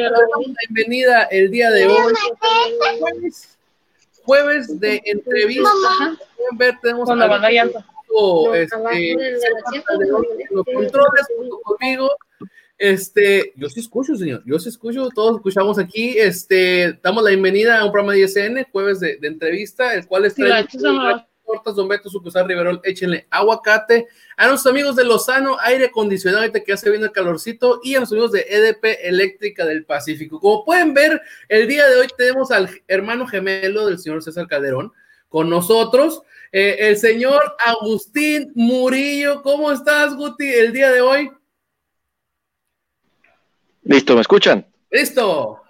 [0.00, 0.54] ISN?
[0.68, 2.14] Bienvenida el día de hoy.
[2.98, 3.58] Jueves,
[4.22, 5.70] jueves de entrevista.
[6.36, 7.08] Pueden ver, tenemos
[8.54, 8.76] este,
[10.50, 11.26] los controles
[11.62, 12.10] conmigo.
[12.78, 14.42] Este, yo sí escucho, señor.
[14.46, 16.14] Yo sí escucho, todos escuchamos aquí.
[16.16, 20.34] Este, damos la bienvenida a un programa de ISN, jueves de, entrevista, el cual es
[21.50, 24.06] tortas Don Beto, sucursal Riverol, échenle aguacate.
[24.36, 27.98] A nuestros amigos de Lozano, aire acondicionado, ahorita que hace bien el calorcito, y a
[27.98, 30.40] nuestros amigos de EDP Eléctrica del Pacífico.
[30.40, 34.92] Como pueden ver, el día de hoy tenemos al hermano gemelo del señor César Calderón
[35.28, 39.42] con nosotros, eh, el señor Agustín Murillo.
[39.42, 41.30] ¿Cómo estás, Guti, el día de hoy?
[43.82, 44.66] Listo, ¿me escuchan?
[44.90, 45.62] Listo.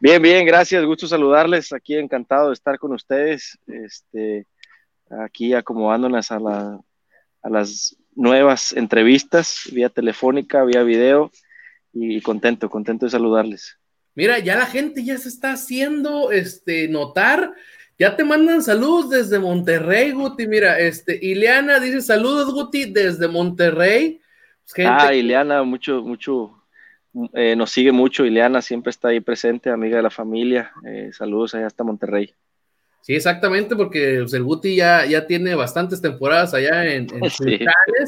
[0.00, 3.58] Bien, bien, gracias, gusto saludarles, aquí encantado de estar con ustedes.
[3.66, 4.46] Este,
[5.20, 6.80] aquí acomodándonos a, la,
[7.42, 11.30] a las nuevas entrevistas, vía telefónica, vía video,
[11.92, 13.78] y contento, contento de saludarles.
[14.14, 17.52] Mira, ya la gente ya se está haciendo este, notar.
[17.98, 20.46] Ya te mandan saludos desde Monterrey, Guti.
[20.46, 24.20] Mira, este, Ileana dice saludos, Guti, desde Monterrey.
[24.74, 26.64] Pues, ah, Ileana, mucho, mucho,
[27.34, 28.24] eh, nos sigue mucho.
[28.24, 30.72] Ileana siempre está ahí presente, amiga de la familia.
[30.86, 32.34] Eh, saludos allá hasta Monterrey.
[33.02, 37.20] Sí, exactamente, porque el Guti ya, ya tiene bastantes temporadas allá en, en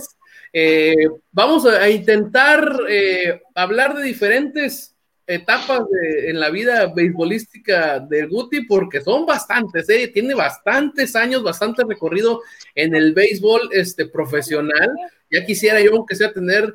[0.53, 4.95] eh, vamos a, intentar eh, hablar de diferentes
[5.27, 5.83] etapas
[6.27, 10.09] en la vida beisbolística del Guti, porque son bastantes, ¿eh?
[10.15, 12.43] tiene bastantes años, bastante recorrido
[12.77, 14.91] en el béisbol este, profesional.
[15.29, 16.73] Ya quisiera yo, aunque sea, tener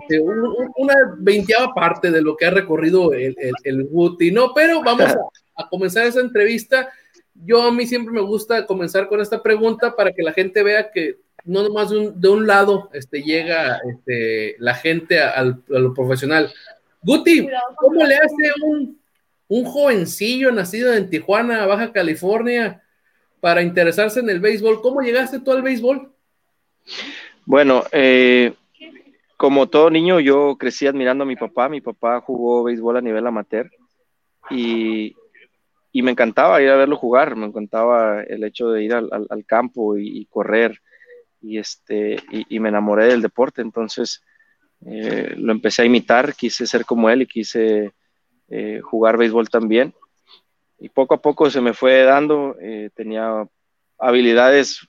[0.00, 4.52] este, una veinteava parte de lo que ha recorrido el, el, Guti, ¿no?
[4.54, 5.06] Pero vamos
[5.54, 6.88] a comenzar esa entrevista
[7.44, 10.90] yo a mí siempre me gusta comenzar con esta pregunta para que la gente vea
[10.90, 15.94] que no nomás de un, de un lado este, llega este, la gente a, lo
[15.94, 16.52] profesional.
[17.02, 19.00] Guti, ¿cómo le hace un,
[19.48, 22.82] un jovencillo nacido en Tijuana, Baja California,
[23.40, 24.82] para interesarse en el béisbol?
[24.82, 26.12] ¿Cómo llegaste tú al béisbol?
[27.46, 28.52] Bueno, eh,
[29.36, 31.68] como todo niño, yo crecí admirando a mi papá.
[31.70, 33.70] Mi papá jugó béisbol a nivel amateur
[34.50, 35.16] y,
[35.92, 39.96] y me encantaba ir a verlo jugar, me encantaba el hecho de ir al, campo
[39.96, 40.80] y, correr
[41.40, 44.22] y, este, y, me enamoré del deporte, entonces
[44.86, 47.92] eh, lo empecé a imitar, quise ser como él y quise
[48.48, 49.92] eh, jugar béisbol también.
[50.78, 53.46] Y poco a poco se me fue dando, eh, tenía
[53.98, 54.86] habilidades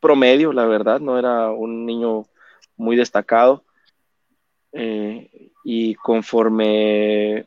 [0.00, 2.26] promedio, la verdad, no era un niño
[2.76, 3.64] muy destacado.
[5.64, 7.46] y conforme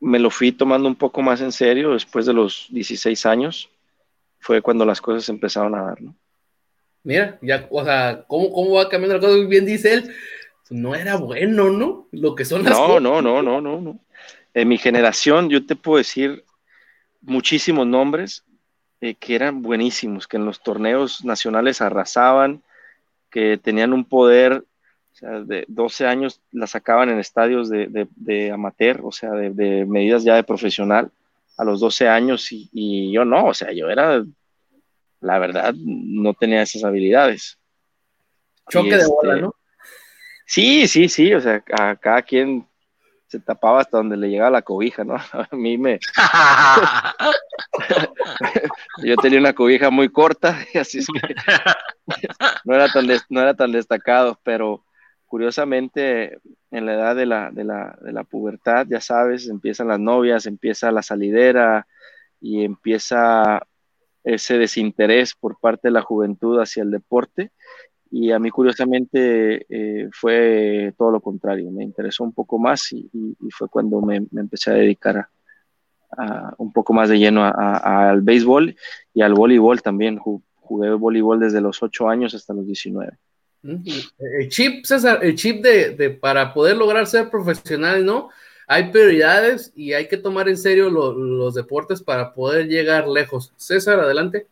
[0.00, 3.70] me lo fui tomando un poco más en serio después de los 16 años.
[4.38, 6.14] Fue cuando las cosas empezaron a dar, ¿no?
[7.02, 9.48] Mira, ya, o sea, ¿cómo, cómo va cambiando la cosa?
[9.48, 10.14] Bien dice él,
[10.70, 12.08] no era bueno, ¿no?
[12.10, 14.00] Lo que son las No, no, no, no, no, no.
[14.54, 16.44] En mi generación, yo te puedo decir
[17.20, 18.44] muchísimos nombres
[19.00, 22.62] eh, que eran buenísimos, que en los torneos nacionales arrasaban,
[23.30, 24.64] que tenían un poder
[25.16, 30.24] o sea, de 12 años la sacaban en estadios de, amateur, o sea, de, medidas
[30.24, 31.10] ya de profesional,
[31.56, 34.22] a los 12 años, y, yo no, o sea, yo era,
[35.20, 37.58] la verdad, no tenía esas habilidades.
[38.68, 39.54] Choque de bola, este, ¿no?
[40.44, 42.66] Sí, sí, sí, o sea, a cada quien
[43.26, 45.14] se tapaba hasta donde le llegaba la cobija, ¿no?
[45.32, 45.98] A mí me...
[49.02, 51.34] Yo tenía una cobija muy corta, y así es que
[52.64, 54.82] no era tan, no era tan destacado, pero
[55.26, 56.38] curiosamente,
[56.70, 60.46] en la edad de la, de, la, de la, pubertad, ya sabes, empiezan las novias,
[60.46, 61.86] empieza la salidera
[62.40, 63.60] y empieza
[64.24, 67.52] ese desinterés por parte de la juventud hacia el deporte.
[68.10, 71.70] Y a mí, curiosamente, eh, fue todo lo contrario.
[71.70, 73.10] Me interesó un poco más y,
[73.50, 75.28] fue cuando me, empecé a dedicar
[76.16, 78.76] a, un poco más de lleno al béisbol
[79.12, 80.18] y al voleibol también.
[80.18, 83.18] Jugué voleibol desde los 8 años hasta los 19.
[84.18, 88.30] El chip, César, el chip de, para poder lograr ser profesional, ¿no?
[88.68, 93.52] Hay prioridades y hay que tomar en serio los deportes para poder llegar lejos.
[93.56, 94.46] César, adelante.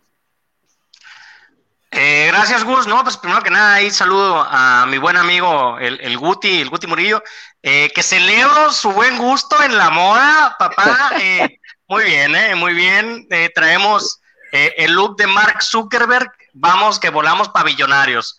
[1.96, 2.88] Eh, gracias, Gus.
[2.88, 6.88] No, pues primero que nada, ahí saludo a mi buen amigo, el, Guti, el Guti
[6.88, 7.22] Murillo,
[7.62, 11.12] eh, que celebro su buen gusto en la moda, papá.
[11.20, 13.28] Eh, muy bien, eh, muy bien.
[13.54, 14.20] traemos
[14.50, 16.32] el look de Mark Zuckerberg.
[16.52, 18.38] Vamos, que volamos pabellonarios.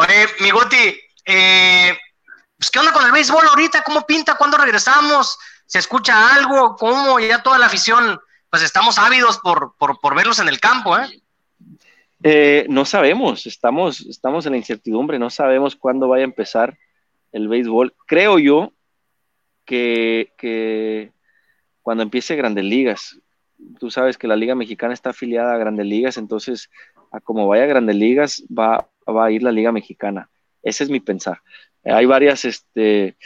[0.00, 1.98] Oye, mi Guti, eh,
[2.56, 3.82] pues, ¿qué onda con el béisbol ahorita?
[3.82, 4.36] ¿Cómo pinta?
[4.36, 5.36] ¿Cuándo regresamos?
[5.66, 6.76] ¿Se escucha algo?
[6.76, 7.18] ¿Cómo?
[7.18, 8.16] Ya toda la afición,
[8.48, 9.74] pues estamos ávidos por,
[10.14, 11.20] verlos en el campo, ¿eh?
[12.22, 12.66] ¿eh?
[12.68, 16.78] no sabemos, estamos, estamos en la incertidumbre, no sabemos cuándo vaya a empezar
[17.32, 17.92] el béisbol.
[18.06, 18.72] Creo yo
[19.64, 21.10] que, que
[21.82, 23.18] cuando empiece Grandes Ligas,
[23.80, 26.70] tú sabes que la Liga Mexicana está afiliada a Grandes Ligas, entonces
[27.10, 30.30] a como vaya a Grandes Ligas va, va a ir la Liga Mexicana.
[30.62, 31.40] Ese es mi pensar.
[31.84, 33.16] Hay varias, este,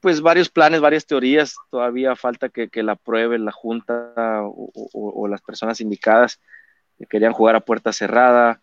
[0.00, 1.56] pues varios planes, varias teorías.
[1.70, 4.12] Todavía falta que, la pruebe la Junta
[4.44, 6.40] o, las personas indicadas
[6.98, 8.60] que querían jugar a puerta cerrada.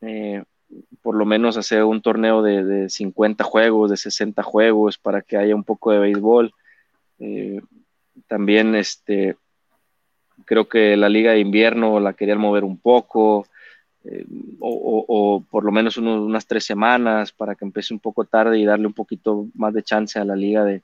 [0.00, 0.42] Eh,
[1.02, 5.54] por lo menos hacer un torneo de, 50 juegos, de 60 juegos, para que haya
[5.54, 6.52] un poco de béisbol.
[7.18, 7.60] Eh,
[8.26, 9.36] también este,
[10.44, 13.46] creo que la liga de invierno la querían mover un poco,
[14.04, 14.26] eh,
[14.60, 18.86] o, por lo menos unas tres semanas para que empiece un poco tarde y darle
[18.86, 20.82] un poquito más de chance a la liga de,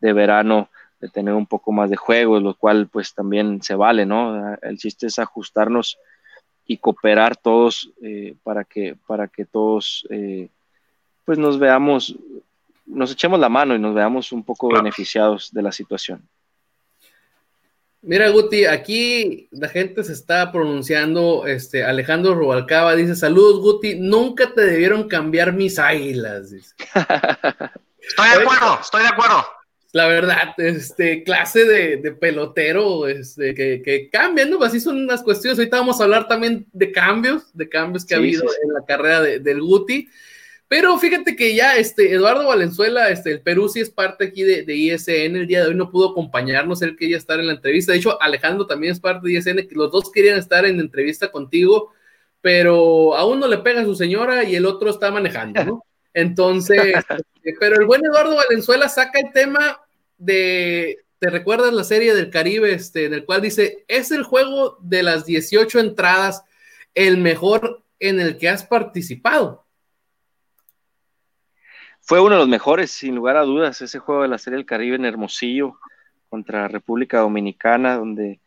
[0.00, 0.68] verano
[1.00, 4.54] de tener un poco más de juegos, lo cual pues también se vale, ¿no?
[4.62, 5.98] El chiste es ajustarnos
[6.66, 10.48] y cooperar todos eh, para, que, para que todos eh,
[11.24, 12.16] pues nos veamos,
[12.86, 16.22] nos echemos la mano y nos veamos un poco beneficiados de la situación.
[18.00, 24.54] Mira, Guti, aquí la gente se está pronunciando, este, Alejandro Rubalcaba dice, saludos, Guti, nunca
[24.54, 26.52] te debieron cambiar mis águilas.
[28.00, 29.44] Estoy de acuerdo, estoy de acuerdo.
[29.92, 34.62] La verdad, este, clase de, pelotero, este, que, que cambian, ¿no?
[34.62, 35.58] Así son las cuestiones.
[35.58, 39.20] Ahorita vamos a hablar también de cambios, de cambios que ha habido en la carrera
[39.20, 40.08] del Guti.
[40.68, 44.76] Pero fíjate que ya este Eduardo Valenzuela, este, el Perú sí es parte aquí de,
[44.76, 47.98] ISN, el día de hoy no pudo acompañarnos, él quería estar en la entrevista, de
[47.98, 51.92] hecho Alejandro también es parte de ISN, los dos querían estar en entrevista contigo,
[52.42, 55.84] pero a uno le pega a su señora y el otro está manejando, ¿no?
[56.12, 59.80] Entonces, este, pero el buen Eduardo Valenzuela saca el tema
[60.18, 64.78] de, ¿te recuerdas la serie del Caribe, este, en el cual dice, es el juego
[64.82, 66.42] de las 18 entradas
[66.94, 69.67] el mejor en el que has participado?
[72.08, 74.64] Fue uno de los mejores, sin lugar a dudas, ese juego de la Serie del
[74.64, 75.78] Caribe en Hermosillo
[76.30, 78.40] contra República Dominicana, donde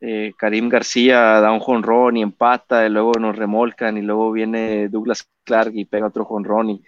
[0.00, 4.88] eh, Karim García da un jonrón y empata, y luego nos remolcan, y luego viene
[4.88, 6.84] Douglas Clark y pega otro jonrón, y,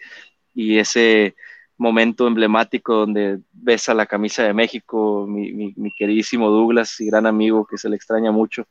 [0.55, 1.35] y ese
[1.77, 7.79] momento emblemático donde besa la camisa de México, mi, queridísimo Douglas y gran amigo que
[7.79, 8.69] se le extraña mucho.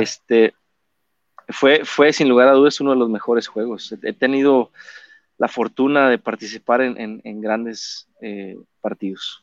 [0.00, 0.54] Este,
[1.48, 3.94] fue, fue sin lugar a dudas uno de los mejores juegos.
[4.02, 4.70] He tenido
[5.38, 9.42] la fortuna de participar en, grandes eh, partidos.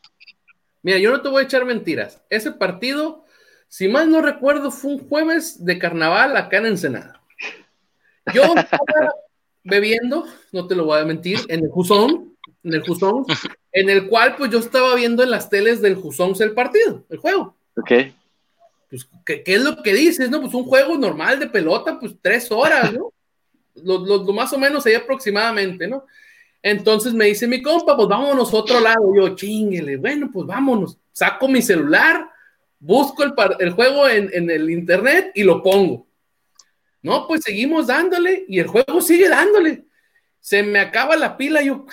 [0.83, 2.21] Mira, yo no te voy a echar mentiras.
[2.29, 3.23] Ese partido,
[3.67, 7.21] si mal no recuerdo, fue un jueves de carnaval acá en Ensenada.
[8.33, 9.15] Yo estaba
[9.63, 13.25] bebiendo, no te lo voy a mentir, en el Jusón, en el Jusón,
[13.71, 17.17] en el cual pues yo estaba viendo en las teles del Jusón el partido, el
[17.17, 17.55] juego.
[17.77, 17.91] Ok.
[18.89, 20.41] Pues, ¿qué, ¿qué, es lo que dices, no?
[20.41, 23.11] Pues un juego normal de pelota, pues tres horas, ¿no?
[23.83, 26.05] Lo, más o menos ahí aproximadamente, ¿no?
[26.61, 29.13] Entonces me dice mi compa, pues vámonos a otro lado.
[29.15, 30.97] Yo, chinguele, bueno, pues vámonos.
[31.11, 32.29] Saco mi celular,
[32.79, 36.07] busco el, juego en, en, el internet y lo pongo.
[37.03, 39.85] No, pues seguimos dándole y el juego sigue dándole.
[40.39, 41.61] Se me acaba la pila.
[41.61, 41.85] Yo,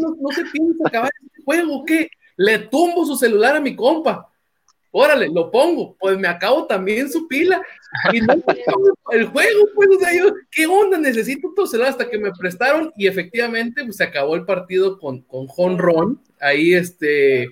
[0.00, 2.10] no, no se piensa acabar este juego, ¿qué?
[2.36, 4.31] Le tumbo su celular a mi compa
[4.92, 7.60] órale, lo pongo, pues me acabo también su pila.
[8.12, 8.34] Y no
[9.10, 10.98] el juego, pues, o sea, yo, ¿qué onda?
[10.98, 15.78] Necesito celular hasta que me prestaron y efectivamente pues, se acabó el partido con, con
[15.78, 17.48] Ron, ahí este...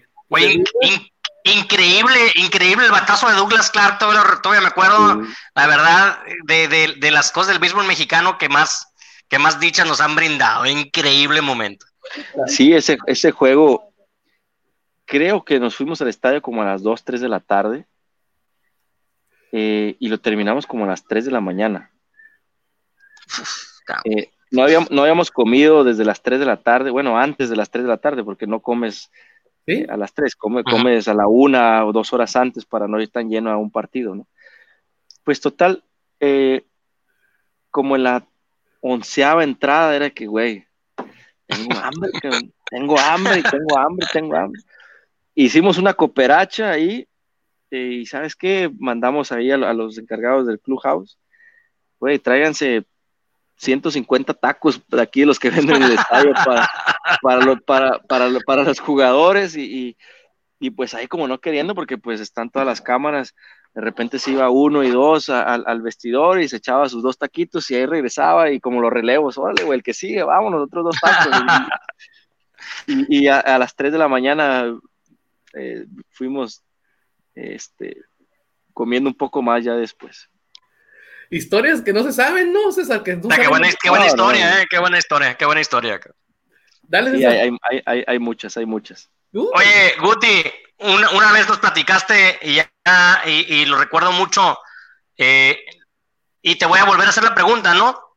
[1.44, 5.23] increíble, increíble el batazo de Douglas Clark, todavía, me acuerdo,
[5.54, 6.68] la verdad, de,
[6.99, 8.92] de, las cosas del béisbol mexicano que más,
[9.28, 11.87] que más dichas nos han brindado, increíble momento.
[12.47, 13.89] Sí, ese, ese juego,
[15.11, 17.85] creo que nos fuimos al estadio como a las 2, 3 de la tarde
[19.50, 21.90] eh, y lo terminamos como a las 3 de la mañana.
[24.05, 27.57] Eh, no, habíamos, no habíamos comido desde las 3 de la tarde, bueno, antes de
[27.57, 29.11] las 3 de la tarde, porque no comes
[29.67, 33.11] eh, a las 3, comes a la 1 o dos horas antes para no ir
[33.11, 34.29] tan lleno a un partido, ¿no?
[35.25, 35.83] Pues total,
[37.73, 38.25] como en la
[38.81, 40.69] onceava entrada era que, güey,
[41.47, 42.11] tengo hambre,
[42.71, 44.62] tengo hambre, tengo hambre, tengo hambre
[45.44, 47.06] hicimos una cooperacha ahí
[47.70, 51.18] y sabes qué, mandamos ahí a, los encargados del clubhouse,
[51.99, 52.85] güey, tráiganse
[53.56, 56.68] 150 tacos de aquí los que venden en el estadio para,
[57.23, 59.97] para, para, para, los jugadores y,
[60.76, 63.35] pues ahí como no queriendo porque pues están todas las cámaras,
[63.73, 67.70] de repente se iba uno y dos al vestidor y se echaba sus dos taquitos
[67.70, 70.97] y ahí regresaba y como los relevos, órale, güey, el que sigue, vámonos, otros dos
[71.00, 71.40] tacos.
[72.87, 74.75] y, a, a, las 3 de la mañana
[75.54, 76.62] eh, fuimos
[77.35, 77.97] este,
[78.73, 80.28] comiendo un poco más ya después.
[81.30, 83.02] Historias que no se saben, ¿no, César?
[83.02, 86.00] Que qué, buena, historia, Eh, qué buena historia, qué buena historia.
[86.83, 89.09] Dale, sí, hay, hay, hay, muchas, hay muchas.
[89.33, 89.49] Uh.
[89.54, 90.42] Oye, Guti,
[90.78, 94.59] una, vez nos platicaste y, ya, y, lo recuerdo mucho,
[95.16, 95.57] eh,
[96.42, 98.16] y te voy a volver a hacer la pregunta, ¿no?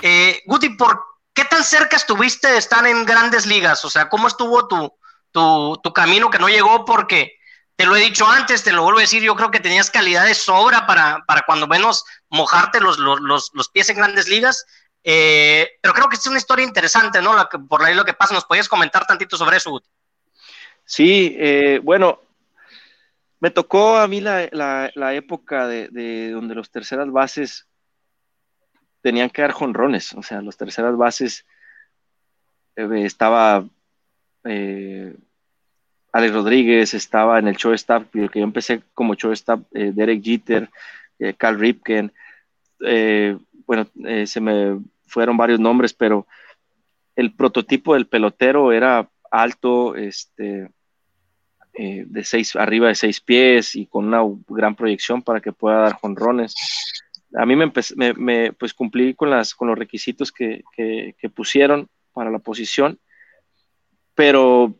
[0.00, 1.02] Eh, Guti, ¿por
[1.34, 3.84] qué tan cerca estuviste de estar en grandes ligas?
[3.84, 4.94] O sea, ¿cómo estuvo tu,
[5.32, 6.84] tu, tu camino que no llegó?
[6.84, 7.38] Porque
[7.76, 10.26] te lo he dicho antes, te lo vuelvo a decir, yo creo que tenías calidad
[10.26, 14.64] de sobra para, para cuando menos mojarte los, los, los pies en grandes ligas
[15.04, 17.34] eh, pero creo que es una historia interesante, ¿no?
[17.34, 19.82] La por ahí lo que pasa, ¿nos podías comentar tantito sobre eso?
[20.84, 22.20] Sí, eh, bueno,
[23.40, 27.66] me tocó a mí la, la, época de, donde los terceras bases
[29.00, 31.44] tenían que dar jonrones, o sea, los terceras bases
[32.76, 33.64] eh, estaba
[34.44, 40.68] Alex Rodríguez, estaba en el show staff, que yo empecé como show staff, Derek Jeter,
[41.38, 42.12] Cal Ripken,
[43.66, 43.86] bueno,
[44.26, 46.26] se me fueron varios nombres, pero
[47.16, 50.70] el prototipo del pelotero era alto, este,
[51.74, 55.80] eh, de seis, arriba de seis pies y con una gran proyección para que pueda
[55.80, 56.54] dar jonrones.
[57.34, 57.72] A mí me,
[58.16, 60.62] me, pues cumplí con, las, con los requisitos que,
[61.34, 62.98] pusieron para la posición,
[64.22, 64.72] pero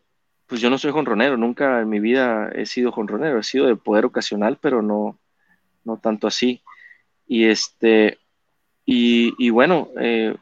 [0.46, 3.74] pues yo no soy jonronero, nunca en mi vida he sido jonronero, he sido de
[3.74, 5.18] poder ocasional, pero no,
[5.82, 6.62] no tanto así.
[7.26, 8.20] Y este,
[8.84, 10.36] y, bueno, eh,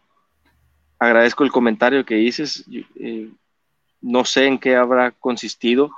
[0.98, 2.66] agradezco el comentario que dices.
[2.96, 3.30] Eh,
[4.02, 5.92] no sé en qué habrá consistido.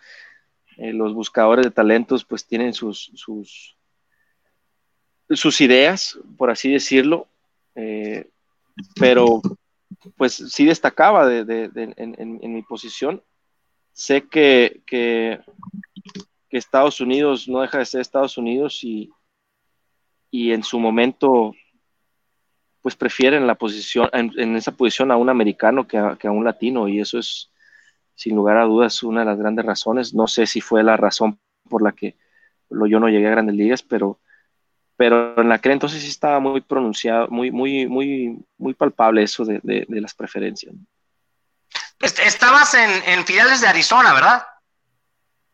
[0.77, 3.77] Eh, los buscadores de talentos pues tienen sus, sus,
[5.29, 7.27] sus ideas, por así decirlo,
[8.95, 9.43] pero
[10.17, 13.23] pues sí destacaba de, en, mi posición.
[13.93, 15.41] Sé que, que,
[16.51, 19.11] Estados Unidos no deja de ser Estados Unidos y,
[20.31, 21.53] en su momento
[22.83, 27.01] pues prefieren la posición, en, esa posición a un americano que a, un latino, y
[27.01, 27.53] eso es,
[28.15, 30.15] sin lugar a dudas, una de las grandes razones.
[30.15, 32.17] No sé si fue la razón por la que
[32.69, 34.21] yo no llegué a grandes ligas, pero,
[35.03, 39.85] pero en aquel entonces sí estaba muy pronunciado, muy, muy, muy, muy palpable eso de,
[39.89, 40.73] las preferencias.
[41.99, 44.47] Estabas en, en Fidales de Arizona, ¿verdad?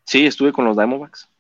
[0.05, 1.31] Sí, estuve con los Diamondbacks.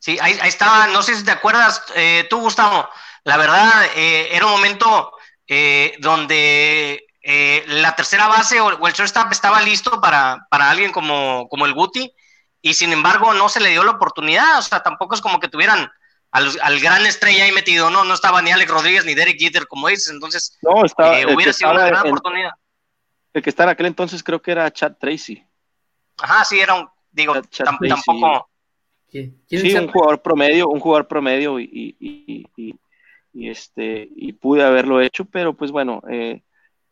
[0.00, 2.88] Sí, ahí, estaba, no sé si te acuerdas, eh, tú, Gustavo,
[3.22, 5.12] la verdad, eh, era un momento
[5.46, 7.06] eh, donde
[7.68, 12.12] la tercera base o, el shortstop estaba listo para, alguien como, como el Guti
[12.60, 15.46] y sin embargo no se le dio la oportunidad, o sea, tampoco es como que
[15.46, 15.92] tuvieran
[16.30, 19.88] al, gran estrella ahí metido, no, no estaba ni Alex Rodríguez ni Derek Jeter como
[19.88, 22.52] dices, entonces no, estaba, hubiera sido una gran oportunidad.
[23.32, 25.44] El que estaba en aquel entonces creo que era Chad Tracy.
[26.18, 27.34] Ajá, sí, era un, digo,
[27.64, 28.48] tampoco...
[29.08, 31.96] sí, un jugador promedio, un jugador promedio y,
[33.32, 36.42] y, este, y pude haberlo hecho, pero pues bueno, eh,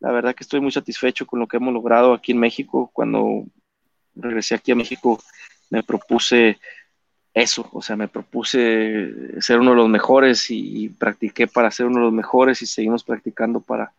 [0.00, 2.90] la verdad que estoy muy satisfecho con lo que hemos logrado aquí en México.
[2.92, 3.44] Cuando
[4.14, 5.20] regresé aquí a México
[5.70, 6.58] me propuse
[7.42, 11.98] eso, o sea, me propuse ser uno de los mejores y, practiqué para ser uno
[11.98, 13.92] de los mejores y seguimos practicando para,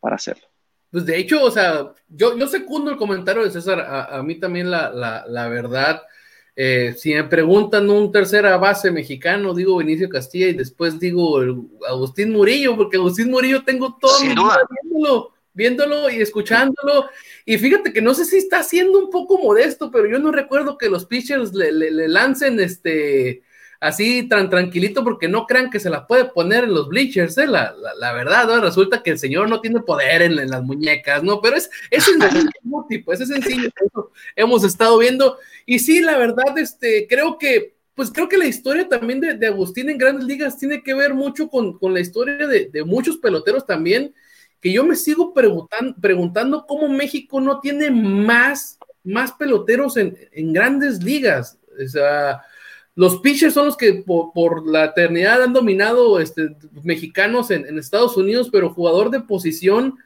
[0.00, 0.44] para hacerlo.
[0.90, 4.70] Pues de hecho, o sea, yo, yo secundo el comentario de César, a, mí también
[4.70, 6.02] la, la, la verdad,
[6.58, 11.38] eh, si me preguntan un tercera base mexicano, digo Benicio Castilla y después digo
[11.86, 17.06] Agustín Murillo, porque Agustín Murillo tengo todo mi vida viéndolo, viéndolo y escuchándolo.
[17.44, 20.78] Y fíjate que no sé si está siendo un poco modesto, pero yo no recuerdo
[20.78, 23.42] que los pitchers le, le lancen este
[23.80, 27.46] así tan tranquilito porque no crean que se la puede poner en los bleachers, ¿eh?
[27.46, 28.60] la, la, verdad, ¿no?
[28.60, 31.40] resulta que el señor no tiene poder en, las muñecas, ¿no?
[31.40, 32.50] Pero es, es sencillo,
[33.04, 35.38] pues es sencillo, eso hemos estado viendo.
[35.64, 39.88] Y sí, la verdad, este, creo que, pues creo que la historia también de, Agustín
[39.88, 44.14] en grandes ligas tiene que ver mucho con, la historia de, muchos peloteros también,
[44.66, 50.52] que yo me sigo preguntan, preguntando cómo México no tiene más, más peloteros en, en
[50.52, 51.56] grandes ligas.
[51.80, 52.42] O sea,
[52.96, 58.48] los pitchers son los que por, la eternidad han dominado este, mexicanos en, Estados Unidos,
[58.50, 59.98] pero jugador de posición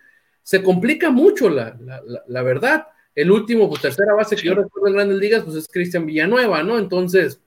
[0.43, 2.89] se complica mucho, la, verdad.
[3.15, 6.63] El último, pues tercera base que yo recuerdo en Grandes Ligas, pues es Cristian Villanueva,
[6.63, 6.79] ¿no?
[6.79, 7.41] Entonces,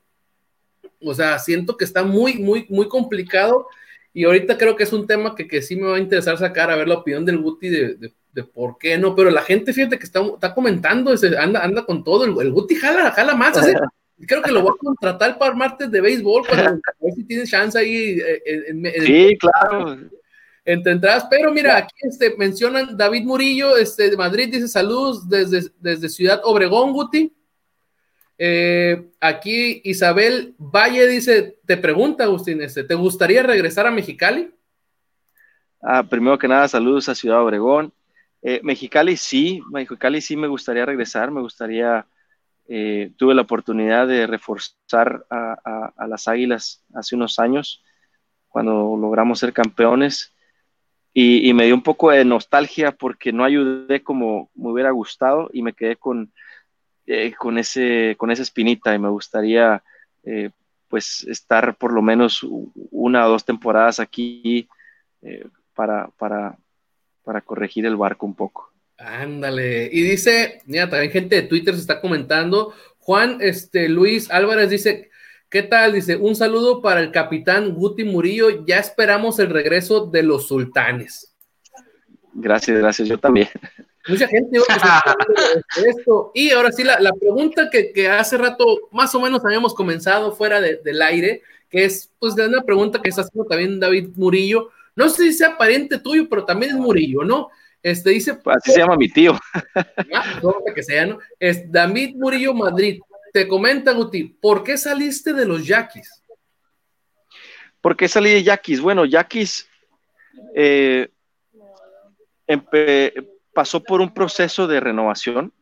[1.00, 3.67] o sea, siento que está muy, muy, muy complicado
[4.13, 6.75] y ahorita creo que es un tema que, sí me va a interesar sacar, a
[6.75, 8.12] ver la opinión del Guti de,
[8.53, 12.03] por qué no, pero la gente, fíjate que está, está comentando, ese, anda, anda con
[12.03, 13.74] todo, el, Guti jala, jala más, así,
[14.27, 17.77] creo que lo voy a contratar para martes de béisbol para ver si tiene chance
[17.77, 18.20] ahí.
[18.20, 19.98] Eh, en, sí, claro.
[20.65, 25.70] Entre entradas, pero mira, aquí este, mencionan David Murillo, este, de Madrid, dice saludos desde,
[25.79, 27.34] desde Ciudad Obregón, Guti.
[28.45, 34.53] Eh, aquí Isabel Valle dice, te pregunta, Agustín, este, ¿te gustaría regresar a Mexicali?
[35.81, 37.93] Ah, primero que nada, saludos a Ciudad Obregón.
[38.41, 42.05] Eh, Mexicali sí, Mexicali sí me gustaría regresar, me gustaría,
[42.67, 47.81] eh, tuve la oportunidad de reforzar a, las Águilas hace unos años,
[48.50, 50.33] cuando logramos ser campeones,
[51.13, 55.62] y, me dio un poco de nostalgia porque no ayudé como me hubiera gustado y
[55.62, 56.33] me quedé con,
[57.07, 59.83] eh, con, ese, con esa espinita y me gustaría
[60.88, 62.45] pues estar por lo menos
[62.91, 64.69] una o dos temporadas aquí
[65.74, 66.57] para, para,
[67.24, 68.74] para corregir el barco un poco.
[68.98, 69.89] Ándale.
[69.91, 72.74] Y dice, mira, también gente de Twitter se está comentando.
[73.00, 75.10] Juan este, Luis Álvarez dice,
[75.50, 75.93] ¿qué tal?
[75.93, 78.65] Dice, un saludo para el capitán Guti Murillo.
[78.65, 81.36] Ya esperamos el regreso de los sultanes.
[82.34, 83.08] Gracias, gracias.
[83.08, 83.49] Yo también.
[84.07, 84.59] Mucha gente
[85.87, 86.31] esto.
[86.33, 91.01] Y ahora sí, la, pregunta que, hace rato más o menos habíamos comenzado fuera del
[91.01, 94.69] aire, que es pues una pregunta que está haciendo también David Murillo.
[94.95, 97.49] No sé si sea pariente tuyo, pero también es Murillo, ¿no?
[97.81, 98.37] Este dice.
[98.45, 99.37] Así se llama mi tío.
[100.13, 100.39] Ah,
[100.73, 101.19] que sea, ¿no?
[101.39, 103.01] Es David Murillo Madrid.
[103.31, 106.21] Te comenta, Guti, ¿por qué saliste de los Yaquis?
[107.81, 108.79] ¿Por qué salí de Yaquis?
[108.79, 109.67] Bueno, Yaquis
[110.55, 111.09] eh,
[113.53, 115.53] pasó por un proceso de renovación.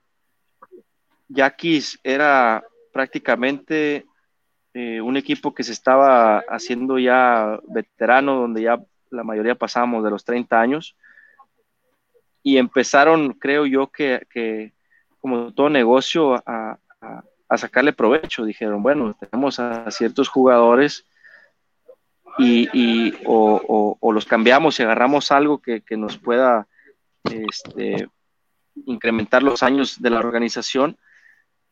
[1.28, 4.06] Yaquis era prácticamente
[4.74, 10.10] eh, un equipo que se estaba haciendo ya veterano, donde ya la mayoría pasábamos de
[10.10, 10.96] los 30 años,
[12.44, 14.74] y empezaron, creo yo, que,
[15.20, 16.78] como todo negocio, a,
[17.58, 18.46] sacarle provecho.
[18.46, 21.06] Dijeron, bueno, tenemos a ciertos jugadores
[22.38, 26.68] y, o, los cambiamos y agarramos algo que, nos pueda
[27.24, 28.08] este,
[28.86, 30.98] incrementar los años de la organización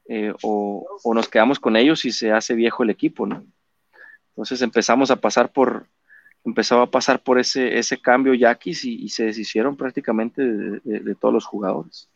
[0.08, 3.28] eh, o, o, nos quedamos con ellos y se hace viejo el equipo.
[4.32, 5.86] Entonces empezamos a pasar por,
[6.46, 11.46] empezaba a pasar por ese, ese cambio Yaquis y, se deshicieron prácticamente de, todos los
[11.46, 12.10] jugadores.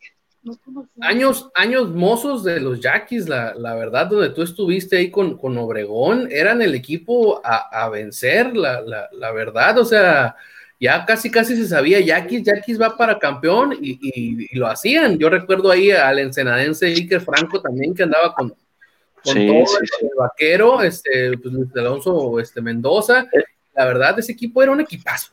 [0.99, 6.27] Años, años mozos de los Yaquis, la, verdad, donde tú estuviste ahí con, con Obregón,
[6.31, 10.35] eran el equipo a, vencer, la, verdad, o sea,
[10.79, 15.17] ya casi casi se sabía, Yaquis, Yaquis va para campeón y, lo hacían.
[15.17, 20.81] Yo recuerdo ahí al ensenadense Iker Franco también que andaba con, con todo el vaquero,
[20.81, 23.43] este, pues Luis Alonso este, Mendoza, eh,
[23.75, 25.31] la verdad, ese equipo era un equipazo.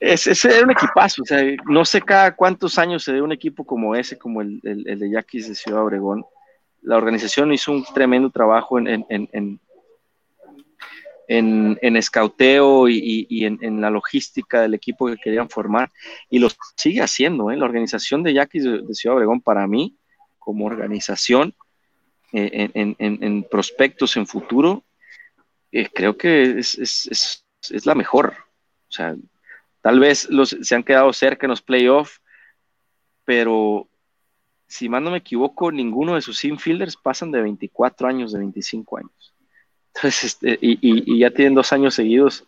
[0.00, 3.64] Ese, era un equipazo, o sea, no sé cada cuántos años se ve un equipo
[3.64, 6.24] como ese, como el, de Yaquis de Ciudad Obregón.
[6.82, 9.60] La organización hizo un tremendo trabajo en, en, en,
[11.28, 15.90] en escauteo y, en, la logística del equipo que querían formar
[16.30, 17.50] y lo sigue haciendo.
[17.50, 17.56] ¿eh?
[17.56, 19.96] La organización de Yaquis de, Ciudad Obregón, para mí,
[20.38, 21.54] como organización,
[22.32, 24.84] eh, en, prospectos en futuro,
[25.70, 28.34] eh, creo que es es la mejor.
[28.88, 29.16] O sea,
[29.82, 32.20] tal vez los, se han quedado cerca en los playoffs,
[33.24, 33.88] pero
[34.66, 38.98] si más no me equivoco, ninguno de sus infielders pasan de 24 años, de 25
[38.98, 39.34] años.
[39.98, 42.44] Entonces, este, y, ya tienen dos años seguidos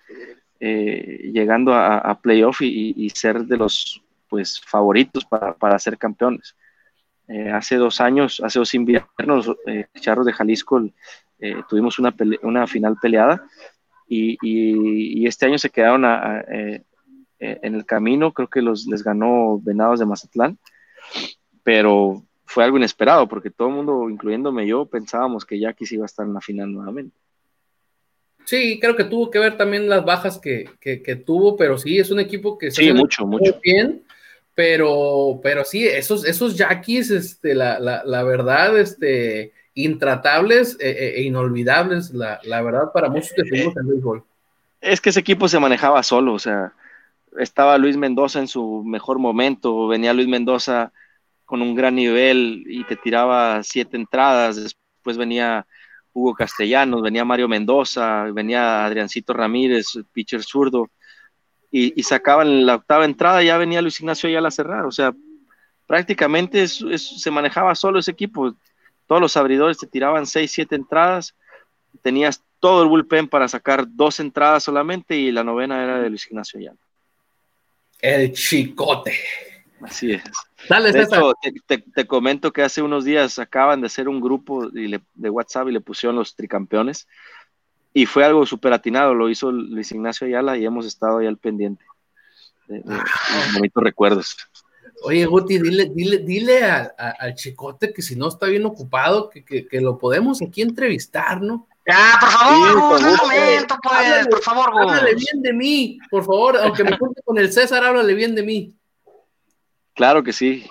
[0.60, 6.54] eh, llegando a, a playoff y, ser de los pues favoritos para, ser campeones.
[7.28, 10.82] Eh, hace dos años, hace dos inviernos, eh, Charros de Jalisco
[11.68, 13.42] tuvimos una, una final peleada
[14.10, 16.84] y, este año se quedaron eh,
[17.38, 20.58] eh, en el camino, creo que los, les ganó Venados de Mazatlán,
[21.62, 26.06] pero fue algo inesperado porque todo el mundo, incluyéndome yo, pensábamos que Yaquis iba a
[26.06, 27.16] estar en la final nuevamente.
[28.50, 30.68] Sí, creo que tuvo que ver también las bajas que,
[31.24, 33.60] tuvo, pero sí, es un equipo que sí, mucho, mucho.
[33.62, 34.02] bien,
[34.56, 41.20] pero, pero sí, esos, esos Yaquis, este, la, la, la verdad, este, intratables e, e,
[41.20, 44.24] e inolvidables, la, verdad, para muchos que fuimos en béisbol.
[44.80, 46.72] Es que ese equipo se manejaba solo, o sea,
[47.38, 50.90] estaba Luis Mendoza en su mejor momento, venía Luis Mendoza
[51.44, 55.68] con un gran nivel y te tiraba siete entradas, después venía
[56.12, 60.90] Hugo Castellanos, venía Mario Mendoza, venía Adriancito Ramírez, pitcher zurdo,
[61.72, 65.14] y, sacaban la octava entrada, ya venía Luis Ignacio Ayala a cerrar, o sea,
[65.86, 68.54] prácticamente se manejaba solo ese equipo,
[69.06, 71.36] todos los abridores te tiraban 6, 7 entradas,
[72.02, 76.26] tenías todo el bullpen para sacar dos entradas solamente y la novena era de Luis
[76.26, 76.78] Ignacio Llano.
[78.00, 79.18] El chicote.
[79.82, 80.22] Así es.
[80.68, 81.32] Dale, de hecho,
[81.94, 85.80] te, comento que hace unos días acaban de hacer un grupo de, WhatsApp y le
[85.80, 87.08] pusieron los tricampeones
[87.92, 91.38] y fue algo súper atinado, lo hizo Luis Ignacio Ayala y hemos estado ahí al
[91.38, 91.84] pendiente
[92.68, 93.04] de, de, ah.
[93.54, 94.36] bonitos recuerdos.
[95.02, 99.80] Oye, Guti, dile, dile, dile al chicote que si no está bien ocupado, que, que,
[99.80, 101.66] lo podemos aquí entrevistar, ¿no?
[101.86, 106.84] Ya, por favor, un momento, pues, por favor, Háblale bien de mí, por favor, aunque
[106.84, 108.74] me junte con el César, háblale bien de mí.
[110.00, 110.66] Claro que sí.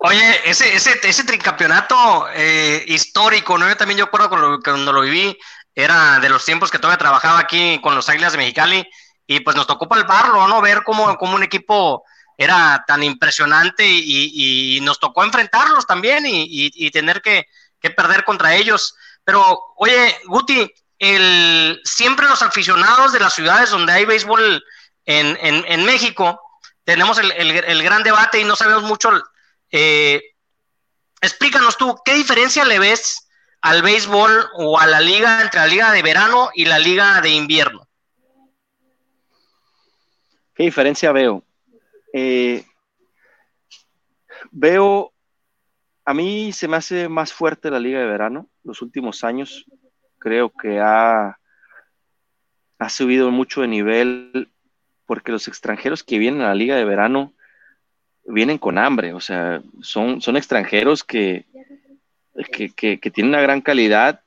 [0.00, 3.68] Oye, ese, ese, ese tricampeonato eh, histórico, ¿no?
[3.68, 5.38] Yo también yo acuerdo cuando lo viví,
[5.76, 8.84] era de los tiempos que todavía trabajaba aquí con los Águilas de Mexicali,
[9.28, 10.60] y pues nos tocó palparlo, ¿no?
[10.60, 12.02] Ver cómo, cómo un equipo
[12.36, 17.46] era tan impresionante y, nos tocó enfrentarlos también y, tener que,
[17.96, 18.96] perder contra ellos.
[19.22, 24.64] Pero, oye, Guti, el, siempre los aficionados de las ciudades donde hay béisbol
[25.08, 26.40] en, México,
[26.88, 29.10] tenemos el, gran debate y no sabemos mucho
[29.70, 30.22] eh,
[31.20, 33.28] explícanos tú, ¿qué diferencia le ves
[33.60, 37.28] al béisbol o a la liga entre la liga de verano y la liga de
[37.28, 37.86] invierno?
[40.54, 41.44] ¿Qué diferencia veo?
[42.14, 42.64] Eh,
[44.50, 45.12] veo,
[46.06, 48.48] a mí se me hace más fuerte la liga de verano.
[48.64, 49.66] Los últimos años
[50.18, 51.38] creo que ha,
[52.78, 54.50] ha subido mucho de nivel
[55.08, 57.32] porque los extranjeros que vienen a la liga de verano
[58.26, 61.46] vienen con hambre, o sea, son, son extranjeros que,
[62.52, 64.20] que, tienen una gran calidad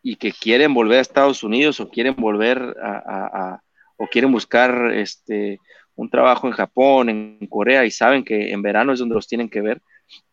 [0.00, 3.60] y que quieren volver a Estados Unidos o quieren volver a,
[3.96, 5.58] o quieren buscar este
[5.96, 9.50] un trabajo en Japón, en Corea y saben que en verano es donde los tienen
[9.50, 9.82] que ver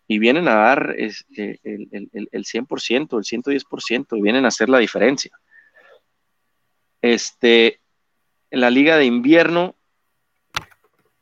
[0.07, 4.69] y vienen a dar este, el, el, el 100%, el 110% y vienen a hacer
[4.69, 5.31] la diferencia.
[7.01, 7.81] Este,
[8.51, 9.75] en la liga de invierno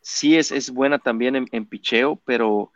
[0.01, 2.71] sí es, es buena también en, picheo, pero,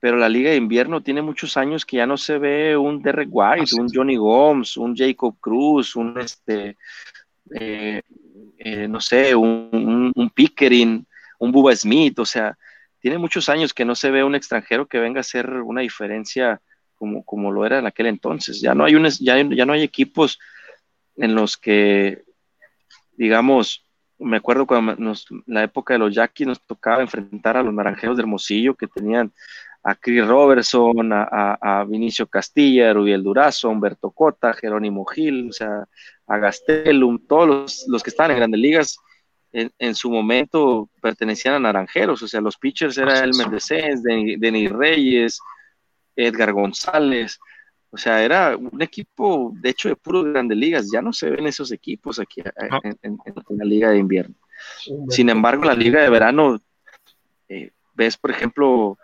[0.00, 3.28] pero la liga de invierno tiene muchos años que ya no se ve un Derek
[3.30, 6.78] White, un Johnny Gomes, un Jacob Cruz, un este,
[7.54, 8.00] eh,
[8.58, 11.06] eh, no sé, un, un, Pickering,
[11.38, 12.56] un Bubba Smith, o sea,
[12.98, 16.62] tiene muchos años que no se ve un extranjero que venga a hacer una diferencia
[16.94, 18.60] como, como lo era en aquel entonces.
[18.60, 20.38] Ya no hay, un, ya, ya no hay equipos
[21.16, 22.22] en los que,
[23.16, 23.86] digamos,
[24.20, 27.74] me acuerdo cuando nos, en la época de los Jackies nos tocaba enfrentar a los
[27.74, 29.32] naranjeros de Hermosillo que tenían
[29.82, 35.52] a Chris Robertson, a, Vinicio Castilla, a Rubiel Durazo, a Humberto Cota, Jerónimo Gil, o
[35.52, 35.86] sea,
[36.26, 38.98] a Gastelum, todos los, que estaban en grandes ligas
[39.52, 45.40] en, su momento pertenecían a naranjeros, o sea, los pitchers eran El Mendecés, Denis Reyes,
[46.14, 47.40] Edgar González,
[47.92, 50.88] o sea, era un equipo, de hecho, de puros grandes ligas.
[50.92, 54.34] Ya no se ven esos equipos aquí eh, en, la liga de invierno.
[55.08, 56.60] Sin embargo, la liga de verano,
[57.48, 58.96] eh, ves, por ejemplo,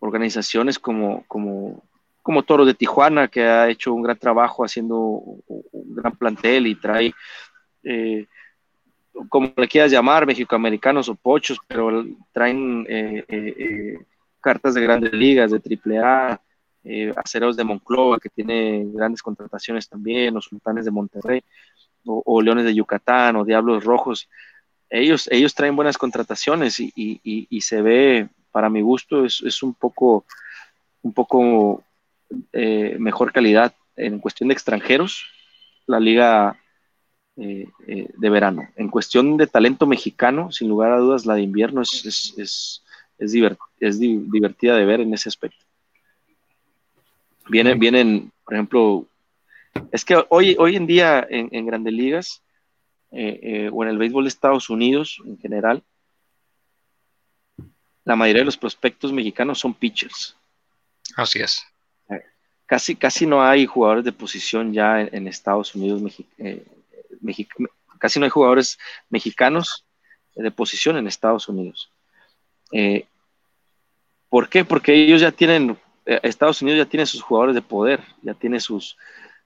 [0.00, 1.84] organizaciones como, como,
[2.22, 6.74] como Toro de Tijuana, que ha hecho un gran trabajo haciendo un gran plantel y
[6.74, 7.14] trae,
[7.84, 8.26] eh,
[9.28, 12.86] como le quieras llamar, mexicoamericanos o pochos, pero traen
[14.40, 16.40] cartas de grandes ligas, de AAA,
[16.88, 21.42] eh, Aceros de Monclova, que tiene grandes contrataciones también, los Sultanes de Monterrey,
[22.04, 24.28] o, Leones de Yucatán, o Diablos Rojos.
[24.88, 30.24] Ellos, ellos traen buenas contrataciones y, se ve, para mi gusto, es, un poco,
[31.02, 31.82] un poco
[32.52, 35.26] eh, mejor calidad en cuestión de extranjeros,
[35.86, 36.56] la liga
[37.36, 38.68] eh, eh, de verano.
[38.76, 42.84] En cuestión de talento mexicano, sin lugar a dudas, la de invierno es, es,
[43.18, 45.65] es divertida de ver en ese aspecto.
[47.48, 49.06] Vienen, vienen, por ejemplo,
[49.92, 52.42] es que hoy, hoy en día en, grandes ligas
[53.12, 55.82] eh, eh, o en el béisbol de Estados Unidos en general,
[58.04, 60.36] la mayoría de los prospectos mexicanos son pitchers.
[61.16, 61.64] Así es.
[62.66, 66.02] Casi, casi no hay jugadores de posición ya en, Estados Unidos,
[66.38, 66.64] eh,
[67.98, 68.76] casi no hay jugadores
[69.08, 69.84] mexicanos
[70.34, 71.92] de posición en Estados Unidos.
[74.28, 74.64] ¿Por qué?
[74.64, 78.60] Porque ellos ya tienen eh, Estados Unidos ya tiene sus jugadores de poder, ya tiene
[78.60, 78.96] sus,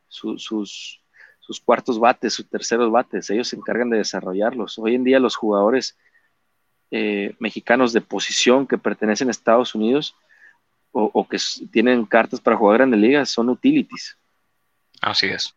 [0.09, 4.79] sus, sus, cuartos bates, sus terceros bates, ellos se encargan de desarrollarlos.
[4.79, 5.97] Hoy en día los jugadores
[6.91, 10.15] eh, mexicanos de posición que pertenecen a Estados Unidos
[10.93, 11.39] o, que
[11.71, 14.19] tienen cartas para jugar en la liga son utilities.
[15.01, 15.55] Así es.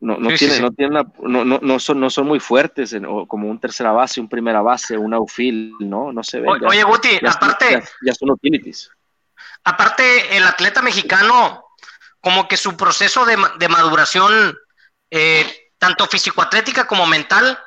[0.00, 2.94] No, no, no, no, no, son, no son muy fuertes
[3.28, 6.12] como un tercera base, un primera base, un outfield, ¿no?
[6.12, 6.50] No se ven.
[6.50, 7.84] Oye, Guti, aparte.
[8.04, 8.90] ya, son utilities.
[9.64, 11.64] Aparte, el atleta mexicano,
[12.20, 14.56] como que su proceso de, maduración,
[15.10, 17.58] eh, tanto físico-atlética como mental,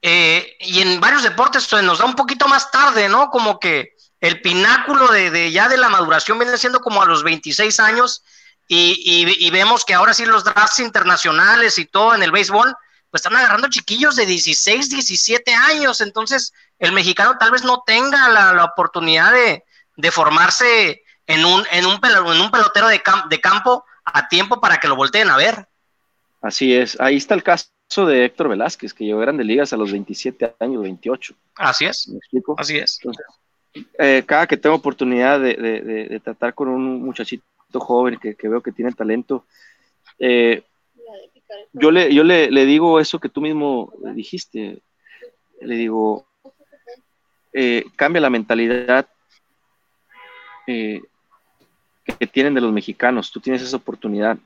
[0.00, 3.30] eh, y en varios deportes se nos da un poquito más tarde, ¿no?
[3.30, 7.80] Como que el pináculo de, ya de la maduración viene siendo como a los 26
[7.80, 8.22] años,
[8.70, 12.76] y, vemos que ahora sí los drafts internacionales y todo en el béisbol,
[13.10, 18.28] pues están agarrando chiquillos de 16, 17 años, entonces el mexicano tal vez no tenga
[18.28, 19.64] la, oportunidad de,
[19.96, 24.78] de formarse en un, en un, en un pelotero de, de campo a tiempo para
[24.78, 25.68] que lo volteen a ver.
[26.40, 27.70] Así es, ahí está el caso
[28.06, 31.34] de Héctor Velázquez, que llegó a grandes ligas a los 27 años, 28.
[31.56, 32.08] Así es.
[32.08, 32.54] ¿Me explico?
[32.58, 32.98] Así es.
[33.02, 33.26] Entonces,
[33.98, 38.92] eh, cada que tengo oportunidad de, tratar con un muchachito joven que, veo que tiene
[38.92, 39.44] talento,
[40.18, 40.62] eh,
[41.72, 44.80] yo, le, yo le, digo eso que tú mismo dijiste,
[45.60, 46.26] le digo,
[47.52, 49.06] eh, cambia la mentalidad
[52.16, 54.38] que tienen de los mexicanos, tú tienes esa oportunidad.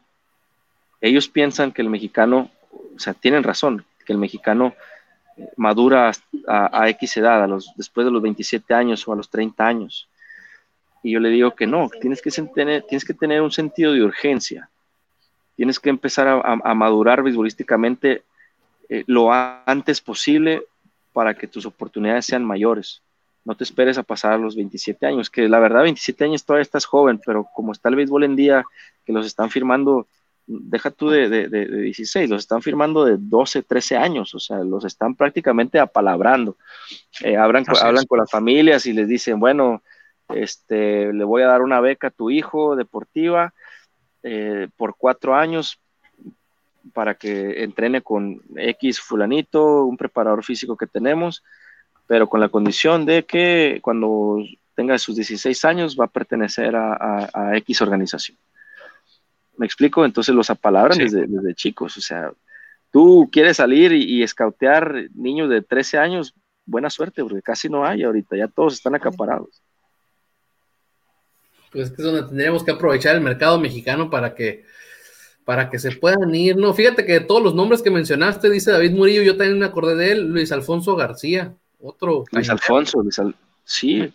[1.01, 4.75] Ellos piensan que el mexicano, o sea, tienen razón, que el mexicano
[5.57, 6.13] madura
[6.47, 10.09] a, X edad, a los, después de los 27 años o a los 30 años.
[11.03, 14.03] Y yo le digo que no, tienes que tener, tienes que tener un sentido de
[14.03, 14.69] urgencia.
[15.57, 18.23] Tienes que empezar a, madurar beisbolísticamente
[18.89, 20.65] eh, lo antes posible
[21.13, 23.03] para que tus oportunidades sean mayores.
[23.45, 26.63] No te esperes a pasar a los 27 años, que la verdad 27 años todavía
[26.63, 28.65] estás joven, pero como está el béisbol en día,
[29.05, 30.07] que los están firmando
[30.47, 34.59] deja tú de, de, de, 16, los están firmando de 12, 13 años, o sea,
[34.59, 36.57] los están prácticamente apalabrando.
[37.23, 39.83] Eh, hablan, hablan con las familias y les dicen, bueno,
[40.29, 43.55] este, le voy a dar una beca a tu hijo deportiva
[44.23, 45.79] eh, por cuatro años
[46.93, 51.43] para que entrene con X fulanito, un preparador físico que tenemos,
[52.07, 54.39] pero con la condición de que cuando
[54.75, 58.39] tenga sus 16 años va a pertenecer a X organización.
[59.57, 60.05] ¿Me explico?
[60.05, 61.97] Entonces los apalabran desde, chicos.
[61.97, 62.33] O sea,
[62.91, 66.35] tú quieres salir y, escautear niños de 13 años,
[66.65, 69.63] buena suerte, porque casi no hay ahorita, ya todos están acaparados.
[71.71, 74.65] Pues es que es donde tendríamos que aprovechar el mercado mexicano para que
[75.45, 76.57] para que se puedan ir.
[76.57, 79.67] No, fíjate que de todos los nombres que mencionaste, dice David Murillo, yo también me
[79.67, 82.25] acordé de él, Luis Alfonso García, otro.
[82.31, 83.21] Luis Alfonso, Luis
[83.65, 84.13] sí,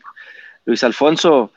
[0.66, 1.52] Luis Alfonso,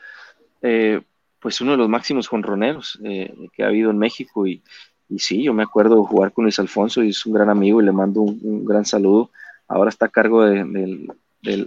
[0.61, 1.01] eh,
[1.39, 4.61] pues uno de los máximos jonroneros eh, que ha habido en México y,
[5.09, 7.85] y, sí, yo me acuerdo jugar con Luis Alfonso y es un gran amigo y
[7.85, 9.31] le mando un, gran saludo.
[9.67, 11.07] Ahora está a cargo de,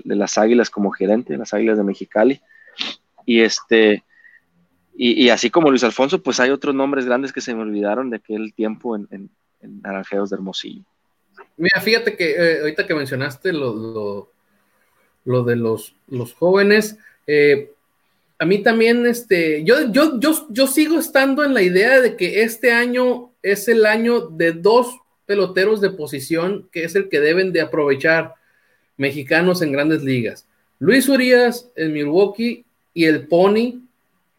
[0.05, 2.41] las Águilas como gerente de las Águilas de Mexicali
[3.27, 4.05] y este
[4.97, 8.19] y, así como Luis Alfonso, pues hay otros nombres grandes que se me olvidaron de
[8.19, 9.31] aquel tiempo en, en,
[9.83, 10.85] Naranjeros de Hermosillo.
[11.57, 14.34] Mira, fíjate que eh, ahorita que mencionaste lo, lo,
[15.25, 17.71] de los, los jóvenes, eh,
[18.39, 22.43] a mí también, este, yo, yo, yo, yo sigo estando en la idea de que
[22.43, 27.53] este año es el año de dos peloteros de posición que es el que deben
[27.53, 28.35] de aprovechar
[28.97, 30.47] mexicanos en grandes ligas.
[30.79, 33.81] Luis Urias en Milwaukee y el Pony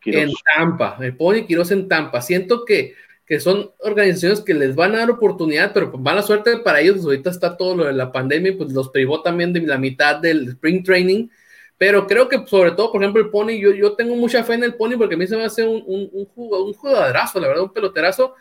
[0.05, 2.21] en Tampa, el Pony Quiroz en Tampa.
[2.21, 2.93] Siento que,
[3.25, 6.95] que, son organizaciones que les van a dar oportunidad, pero con mala suerte para ellos,
[6.95, 10.17] pues ahorita está todo lo de la pandemia, pues los privó también de la mitad
[10.17, 11.29] del spring training
[11.77, 14.63] pero creo que sobre todo, por ejemplo, el Pony, yo, yo tengo mucha fe en
[14.63, 17.63] el Pony porque a mí se me hace un, un, un, un jugadorazo, la verdad,
[17.63, 18.35] un peloterazo.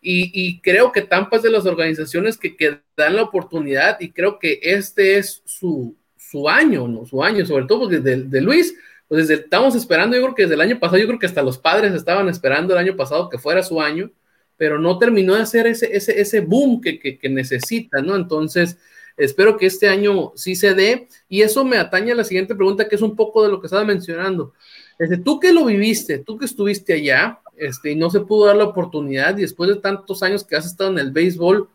[0.00, 4.12] Y, y, creo que Tampa es de las organizaciones que, que, dan la oportunidad y
[4.12, 7.04] creo que este es su, su año, ¿no?
[7.04, 8.74] Su año, sobre todo porque de, de Luis,
[9.08, 11.42] pues desde, estamos esperando, yo creo que desde el año pasado, yo creo que hasta
[11.42, 14.10] los padres estaban esperando el año pasado que fuera su año,
[14.58, 18.14] pero no terminó de hacer ese, ese, ese boom que, que, necesita, ¿no?
[18.16, 18.76] Entonces,
[19.18, 21.08] Espero que este año sí se dé.
[21.28, 23.66] Y eso me atañe a la siguiente pregunta, que es un poco de lo que
[23.66, 24.54] estaba mencionando.
[24.98, 28.56] Este, tú que lo viviste, tú que estuviste allá, este, y no se pudo dar
[28.56, 31.68] la oportunidad, y después de tantos años que has estado en el béisbol,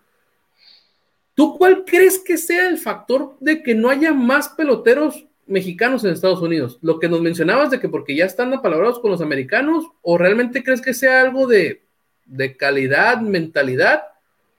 [1.36, 6.14] ¿tú cuál crees que sea el factor de que no haya más peloteros mexicanos en
[6.14, 6.80] Estados Unidos?
[6.82, 10.64] Lo que nos mencionabas de que porque ya están apalabrados con los americanos, o realmente
[10.64, 11.83] crees que sea algo de,
[12.26, 14.04] de calidad, mentalidad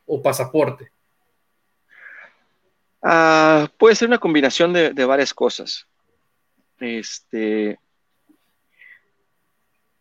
[0.06, 0.90] o pasaporte?
[3.02, 5.86] Ah, puede ser una combinación de, varias cosas.
[6.80, 7.78] Este,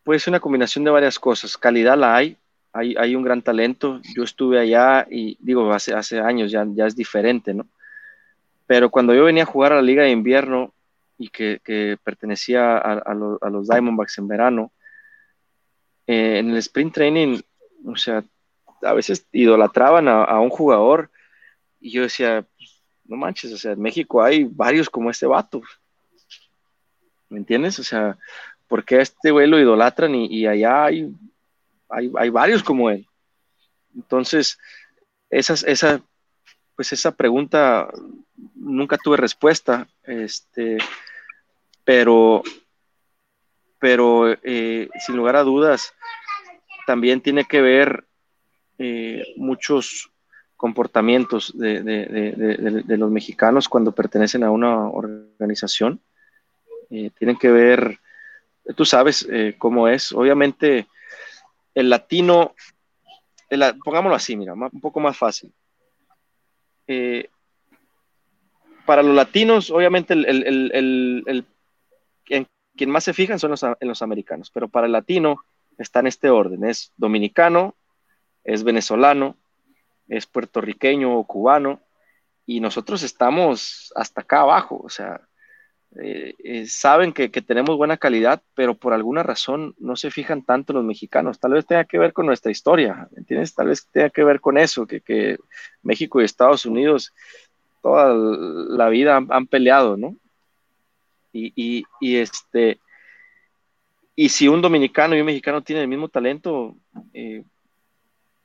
[0.02, 1.56] puede ser una combinación de varias cosas.
[1.58, 2.38] Calidad la hay,
[2.72, 4.00] hay, un gran talento.
[4.14, 7.66] Yo estuve allá y digo, hace, hace años ya, ya es diferente, ¿no?
[8.66, 10.72] Pero cuando yo venía a jugar a la Liga de Invierno
[11.18, 14.72] y que, pertenecía a, los Diamondbacks en verano,
[16.06, 17.40] eh, en el sprint training,
[17.84, 18.24] o sea,
[18.82, 21.10] a veces idolatraban a, a un jugador
[21.80, 22.46] y yo decía,
[23.04, 25.62] no manches, o sea, en México hay varios como este vato.
[27.28, 27.78] ¿Me entiendes?
[27.78, 28.16] O sea,
[28.68, 31.12] ¿por qué a este güey lo idolatran y, allá hay,
[31.88, 33.06] hay, varios como él?
[33.94, 34.58] Entonces,
[35.30, 36.00] esa, esa,
[36.76, 37.88] pues esa pregunta
[38.54, 40.78] nunca tuve respuesta, este,
[41.84, 42.42] pero,
[43.78, 45.92] pero eh, sin lugar a dudas,
[46.86, 48.04] también tiene que ver
[48.78, 50.10] eh, muchos
[50.56, 56.00] comportamientos de, los mexicanos cuando pertenecen a una organización.
[56.90, 57.98] Eh, tienen que ver,
[58.76, 60.86] tú sabes eh, cómo es, obviamente
[61.74, 62.54] el latino,
[63.84, 65.52] pongámoslo así, mira, un poco más fácil.
[68.86, 71.44] Para los latinos, obviamente el,
[72.28, 75.44] en quien más se fijan son los, en los americanos, pero para el latino
[75.78, 77.74] está en este orden, es dominicano,
[78.44, 79.36] es venezolano,
[80.08, 81.80] es puertorriqueño o cubano,
[82.46, 85.20] y nosotros estamos hasta acá abajo, o sea,
[85.96, 90.72] eh, eh, saben que, tenemos buena calidad, pero por alguna razón no se fijan tanto
[90.72, 91.38] los mexicanos.
[91.38, 93.54] Tal vez tenga que ver con nuestra historia, ¿entiendes?
[93.54, 95.38] Tal vez tenga que ver con eso, que,
[95.82, 97.12] México y Estados Unidos
[97.80, 100.16] toda la vida han, peleado, ¿no?
[101.32, 102.80] Y, este,
[104.16, 106.76] y si un dominicano y un mexicano tienen el mismo talento,
[107.12, 107.42] eh,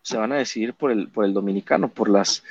[0.01, 2.43] se van a decidir por el, por el dominicano, por las,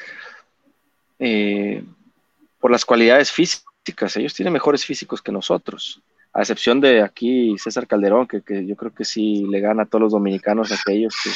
[2.60, 4.16] por las cualidades físicas.
[4.16, 6.00] Ellos tienen mejores físicos que nosotros,
[6.32, 10.02] a excepción de aquí César Calderón, que, yo creo que sí le gana a todos
[10.02, 11.30] los dominicanos, aquellos que,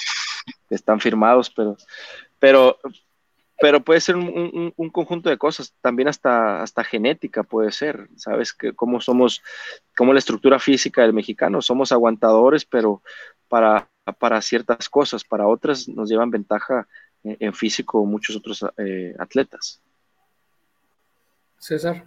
[0.74, 1.76] están firmados, pero,
[2.38, 2.78] pero,
[3.62, 8.52] pero puede ser un, conjunto de cosas, también hasta, hasta genética puede ser, ¿sabes?
[8.52, 9.40] Que cómo somos,
[9.96, 13.04] cómo la estructura física del mexicano, somos aguantadores, pero
[13.46, 16.88] para, para ciertas cosas, para otras nos llevan ventaja
[17.22, 19.80] en, físico muchos otros eh, atletas.
[21.56, 22.04] César.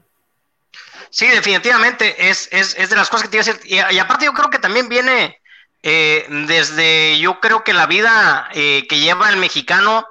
[1.09, 3.71] Sí, definitivamente es, de las cosas que te iba a decir.
[3.71, 5.39] Y, aparte yo creo que también viene
[5.83, 10.05] eh, desde, yo creo que la vida eh, que lleva el mexicano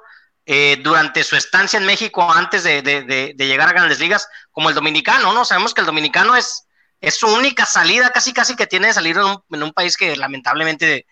[0.45, 5.33] eh, durante su estancia en México antes de, llegar a grandes ligas, como el dominicano,
[5.33, 5.45] ¿no?
[5.45, 6.67] Sabemos que el dominicano es,
[7.01, 11.05] es su única salida, casi casi que tiene de salir en un, país que lamentablemente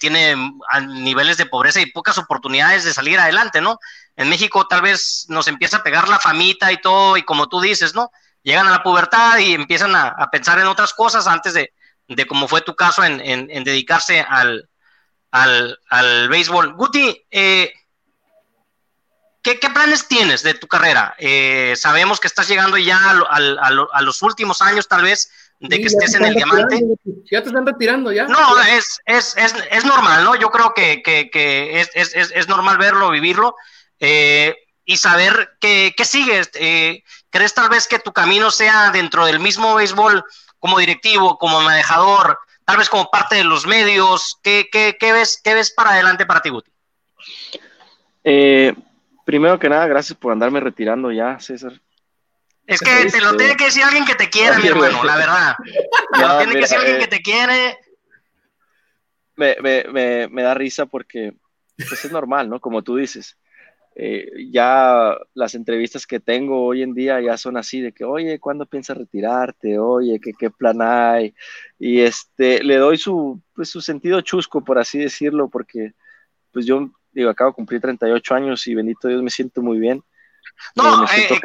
[0.00, 0.34] tiene
[0.88, 3.78] niveles de pobreza y pocas oportunidades de salir adelante, ¿no?
[4.16, 7.60] En México tal vez nos empieza a pegar la famita y todo, y como tú
[7.60, 8.10] dices, ¿no?
[8.42, 11.72] llegan a la pubertad y empiezan a, pensar en otras cosas antes de,
[12.08, 13.20] de como fue tu caso, en,
[13.64, 14.68] dedicarse al,
[15.30, 16.74] al, béisbol.
[16.74, 17.72] Guti, eh,
[19.42, 21.14] ¿qué, planes tienes de tu carrera?
[21.18, 22.98] Eh, sabemos que estás llegando ya
[23.28, 26.80] a, los últimos años, tal vez, de que estés en el diamante.
[27.30, 28.26] Ya te están retirando, ya.
[28.26, 30.34] No, es, es, es, es normal, ¿no?
[30.36, 33.54] Yo creo que, que, es, es, normal verlo, vivirlo.
[33.98, 36.50] Eh, y saber qué, qué sigues.
[36.54, 40.24] Eh, ¿Crees tal vez que tu camino sea dentro del mismo béisbol
[40.58, 44.38] como directivo, como manejador, tal vez como parte de los medios?
[44.42, 44.68] ¿Qué,
[45.00, 46.72] ves, qué ves para adelante para ti, Guti?
[48.24, 48.74] Eh,
[49.30, 51.80] primero que nada, gracias por andarme retirando ya, César.
[52.66, 55.54] Es que te lo tiene que decir alguien que te quiera, mi hermano, la verdad.
[56.12, 57.78] Te lo tiene que decir alguien que te quiere.
[59.36, 61.32] Me, me, me, da risa porque
[61.76, 62.58] pues, es normal, ¿no?
[62.60, 63.38] Como tú dices.
[63.94, 68.40] Eh, ya las entrevistas que tengo hoy en día ya son así de que, oye,
[68.40, 69.78] ¿cuándo piensas retirarte?
[69.78, 71.34] Oye, ¿qué, qué plan hay?
[71.78, 75.92] Y este, le doy su, pues, su sentido chusco, por así decirlo, porque
[76.52, 80.02] pues yo digo, acabo de cumplir 38 años y bendito Dios me siento muy bien.
[80.76, 81.40] No, eh,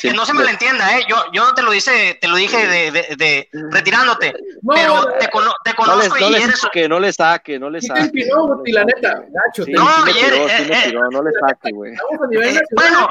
[0.00, 1.04] que, no se me lo entienda, ¿eh?
[1.08, 4.34] Yo, yo no te lo dice, te lo dije de, de, de retirándote,
[4.74, 5.28] pero te,
[5.64, 6.66] te conozco no y eres...
[6.72, 8.26] Que no le saque, no le saque.
[8.28, 9.64] no, la neta, Nacho.
[9.64, 11.94] Sí, no, sí ayer, tiró, sí eh, tiró, no le saque, güey.
[12.72, 13.08] Bueno,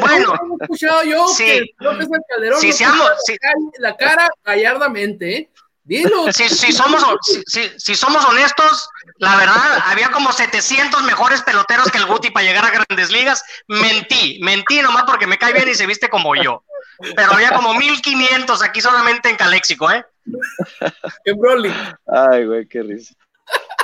[0.00, 0.34] bueno.
[0.60, 1.44] He escuchado yo sí.
[1.44, 3.36] que López Calderón sí, no seamos, sí.
[3.78, 5.50] la cara gallardamente, ¿eh?
[5.86, 6.32] Dilo.
[6.32, 7.00] Si, si, somos,
[7.46, 12.44] si, si, somos honestos, la verdad, había como 700 mejores peloteros que el Guti para
[12.44, 13.44] llegar a grandes ligas.
[13.68, 16.64] Mentí, mentí nomás porque me cae bien y se viste como yo.
[17.14, 20.04] Pero había como 1500 aquí solamente en Caléxico, ¿eh?
[21.24, 21.72] ¡Qué Broly!
[22.06, 23.14] Ay, güey, qué risa.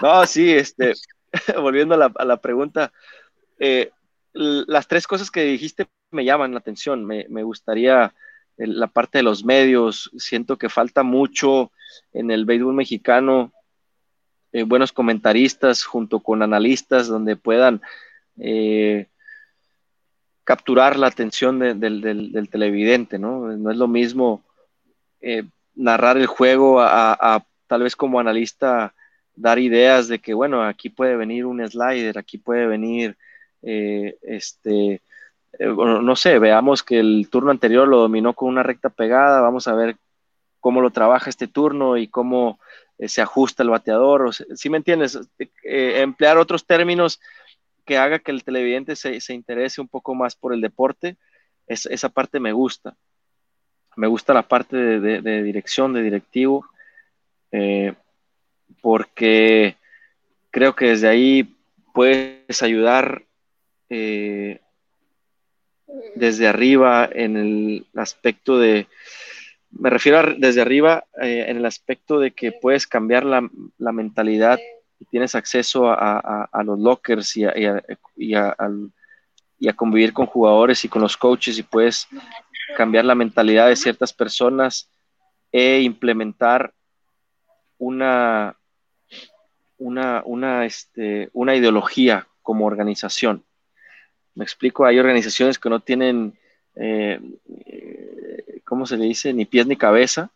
[0.00, 0.94] No, sí, este,
[1.56, 2.92] volviendo a la, a la pregunta,
[3.60, 3.92] eh,
[4.32, 7.04] las tres cosas que dijiste me llaman la atención.
[7.04, 8.12] Me, me gustaría
[8.56, 11.72] la parte de los medios, siento que falta mucho
[12.12, 13.52] en el béisbol mexicano,
[14.52, 17.80] eh, buenos comentaristas junto con analistas donde puedan
[18.38, 19.06] eh,
[20.44, 23.48] capturar la atención del, televidente, ¿no?
[23.56, 24.44] No es lo mismo
[25.22, 25.44] eh,
[25.74, 28.94] narrar el juego a, tal vez como analista
[29.34, 33.16] dar ideas de que, bueno, aquí puede venir un slider, aquí puede venir
[33.62, 35.00] este
[35.58, 39.68] eh, no sé, veamos que el turno anterior lo dominó con una recta pegada, vamos
[39.68, 39.96] a ver
[40.60, 42.58] cómo lo trabaja este turno y cómo
[42.98, 44.32] eh, se ajusta el bateador.
[44.34, 45.18] si me entiendes?
[45.38, 47.20] Eh, emplear otros términos
[47.84, 51.16] que haga que el televidente se, interese un poco más por el deporte,
[51.66, 52.96] esa parte me gusta.
[53.96, 56.66] Me gusta la parte de, dirección, de directivo,
[58.80, 59.76] porque
[60.50, 61.56] creo que desde ahí
[61.92, 63.24] puedes ayudar
[66.14, 68.86] desde arriba en el aspecto de,
[69.70, 73.42] me refiero a desde arriba eh, en el aspecto de que puedes cambiar la,
[73.92, 74.58] mentalidad
[74.98, 77.44] y tienes acceso a, los lockers y,
[78.16, 78.56] y, a,
[79.76, 82.06] convivir con jugadores y con los coaches y puedes
[82.76, 84.90] cambiar la mentalidad de ciertas personas
[85.50, 86.72] e implementar
[87.78, 88.56] una,
[89.78, 93.44] una, una, este, una ideología como organización.
[94.34, 96.38] Me explico, hay organizaciones que no tienen,
[96.74, 97.20] eh,
[97.66, 99.32] eh, ¿cómo se le dice?
[99.32, 100.30] Ni pies ni cabeza,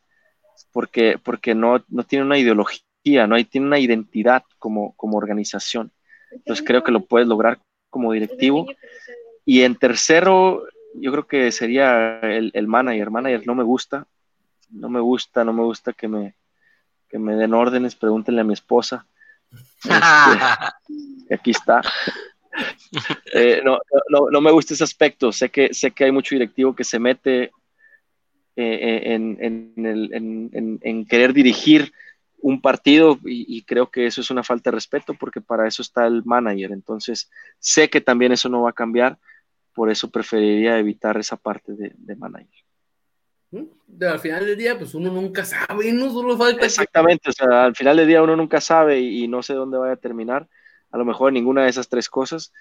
[0.72, 5.92] porque, porque no, no tienen una ideología, no hay, tiene una identidad como, como organización.
[6.30, 7.58] Entonces creo que lo puedes lograr
[7.90, 8.66] como directivo.
[9.44, 13.10] Y en tercero, yo creo que sería el, el manager.
[13.10, 14.06] Manager no me gusta,
[14.70, 16.34] no me gusta, no me gusta que me,
[17.08, 19.06] que me den órdenes, pregúntenle a mi esposa.
[21.28, 21.80] Este, aquí está.
[23.34, 23.78] Eh, no,
[24.08, 25.30] no, no, me gusta ese aspecto.
[25.30, 27.50] Sé que, sé que hay mucho directivo que se mete eh,
[28.56, 31.92] eh, en, en, en, en, querer dirigir
[32.38, 35.82] un partido y, y, creo que eso es una falta de respeto porque para eso
[35.82, 36.72] está el manager.
[36.72, 39.18] Entonces, sé que también eso no va a cambiar,
[39.74, 42.66] por eso preferiría evitar esa parte de, de manager.
[44.00, 46.66] Al final del día, pues uno nunca sabe, no solo falta.
[46.66, 49.94] Exactamente, o sea, al final del día uno nunca sabe y, no sé dónde vaya
[49.94, 50.48] a terminar.
[50.90, 52.52] A lo mejor ninguna de esas tres cosas,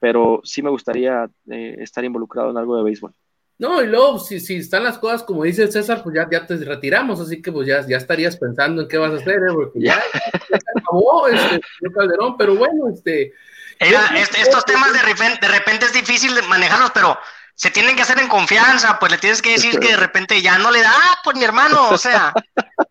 [0.00, 3.14] pero sí me gustaría eh, estar involucrado en algo de béisbol.
[3.58, 6.56] No, y luego, si, si están las cosas como dice César, pues ya, ya te
[6.56, 9.52] retiramos, así que pues ya, ya estarías pensando en qué vas a hacer, ¿eh?
[9.52, 10.00] porque ya,
[10.48, 11.60] ya, se acabó este,
[11.92, 13.34] Calderón, pero bueno, este.
[13.80, 17.18] este estos temas de repente, de repente es difícil manejarlos, pero
[17.56, 20.58] se tienen que hacer en confianza, pues le tienes que decir que de repente ya
[20.58, 22.32] no le da, ah, pues mi hermano, o sea.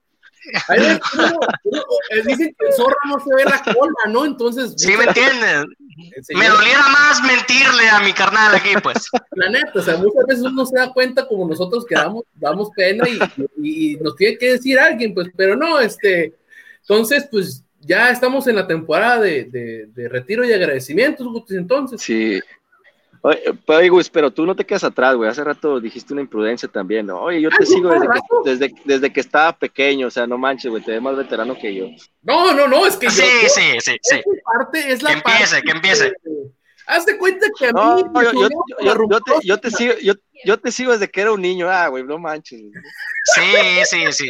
[2.09, 4.25] Eh, dicen que el zorro no se ve la cola, ¿no?
[4.25, 4.73] Entonces.
[4.77, 5.65] Sí, me entiendes.
[6.29, 9.09] Me doliera más mentirle a mi carnal aquí, pues.
[9.31, 13.07] La neta, o sea, muchas veces uno se da cuenta como nosotros que damos, pena
[13.07, 16.33] y, y, nos tiene que decir alguien, pues, pero no, este.
[16.81, 22.01] Entonces, pues ya estamos en la temporada de, de, de retiro y agradecimientos, entonces.
[22.01, 22.39] Sí,
[23.22, 25.30] Oye, Gus, pero tú no te quedas atrás, güey.
[25.30, 27.22] Hace rato dijiste una imprudencia también, ¿no?
[27.22, 27.89] Oye, yo te sigo
[28.43, 31.57] desde que, desde, que estaba pequeño, o sea, no manches, güey, te ves más veterano
[31.57, 31.88] que yo.
[32.22, 34.22] No, no, no, es que sí, yo, sí, sí, sí.
[34.43, 36.13] parte es la que empiece, que empiece.
[36.86, 38.03] Hazte cuenta que a mí.
[38.13, 40.13] Yo, yo, yo, te, yo, te, sigo, yo,
[40.45, 42.61] yo te sigo desde que era un niño, ah, güey, no manches.
[43.36, 44.30] Sí, sí, sí.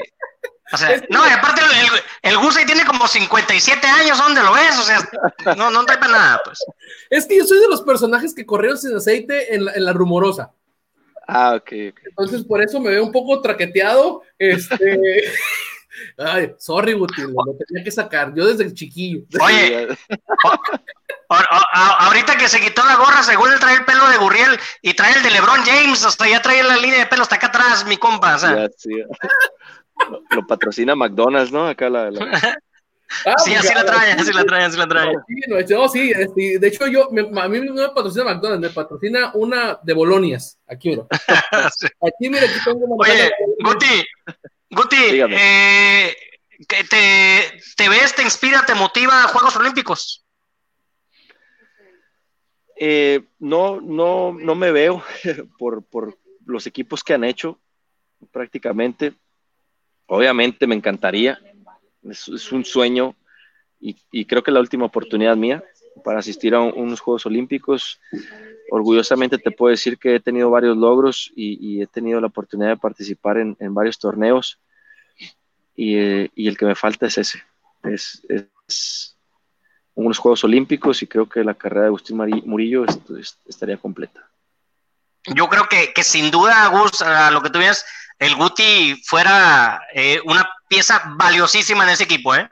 [0.71, 4.77] O sea, no, y aparte el, el Gusey tiene como 57 años, ¿dónde lo ves?
[4.77, 6.59] O sea, no, no trae para nada, pues.
[7.09, 9.93] Es que yo soy de los personajes que corrieron sin aceite en la, en la
[9.93, 10.51] rumorosa.
[11.27, 11.71] Ah, ok.
[12.05, 14.23] Entonces, por eso me veo un poco traqueteado.
[14.37, 15.23] Este.
[16.17, 18.33] Ay, sorry, Guti, lo tenía que sacar.
[18.35, 19.21] Yo desde el chiquillo.
[19.41, 19.87] Oye,
[21.29, 25.15] ahorita que se quitó la gorra, según él trae el pelo de Gurriel y trae
[25.15, 27.97] el de LeBron James, hasta ya trae la línea de pelo hasta acá atrás, mi
[27.97, 28.35] compa.
[28.35, 28.69] O sea.
[28.77, 28.91] sí.
[30.31, 31.67] Lo, patrocina McDonald's, ¿no?
[31.67, 32.09] Acá la.
[33.25, 35.13] Ah, sí, así la trae, así la trae, así la trae.
[35.69, 39.79] No, sí, este, de hecho yo, a mí no me patrocina McDonald's, me patrocina una
[39.81, 41.05] de Bolonias, aquí mira.
[42.01, 44.05] Aquí mira, aquí tengo una Oye, Guti,
[44.69, 46.15] Guti, eh,
[46.67, 50.25] te, ¿te ves, te inspira, te motiva a Juegos Olímpicos?
[52.79, 55.03] Eh, no, no, no me veo
[55.57, 57.59] por, por los equipos que han hecho
[58.31, 59.13] prácticamente
[60.07, 61.39] obviamente me encantaría,
[62.03, 63.15] es, un sueño
[63.79, 65.63] y, creo que la última oportunidad mía
[66.03, 67.99] para asistir a unos Juegos Olímpicos.
[68.71, 72.77] Orgullosamente te puedo decir que he tenido varios logros y, he tenido la oportunidad de
[72.77, 74.59] participar en, varios torneos
[75.75, 77.43] eh, y, el que me falta es ese,
[77.83, 79.15] es,
[79.93, 82.85] unos Juegos Olímpicos y creo que la carrera de Agustín Murillo
[83.47, 84.29] estaría completa.
[85.35, 87.85] Yo creo que, sin duda, Agus, lo que tú vienes,
[88.19, 92.49] el Guti fuera eh, una pieza valiosísima en ese equipo, ¿eh?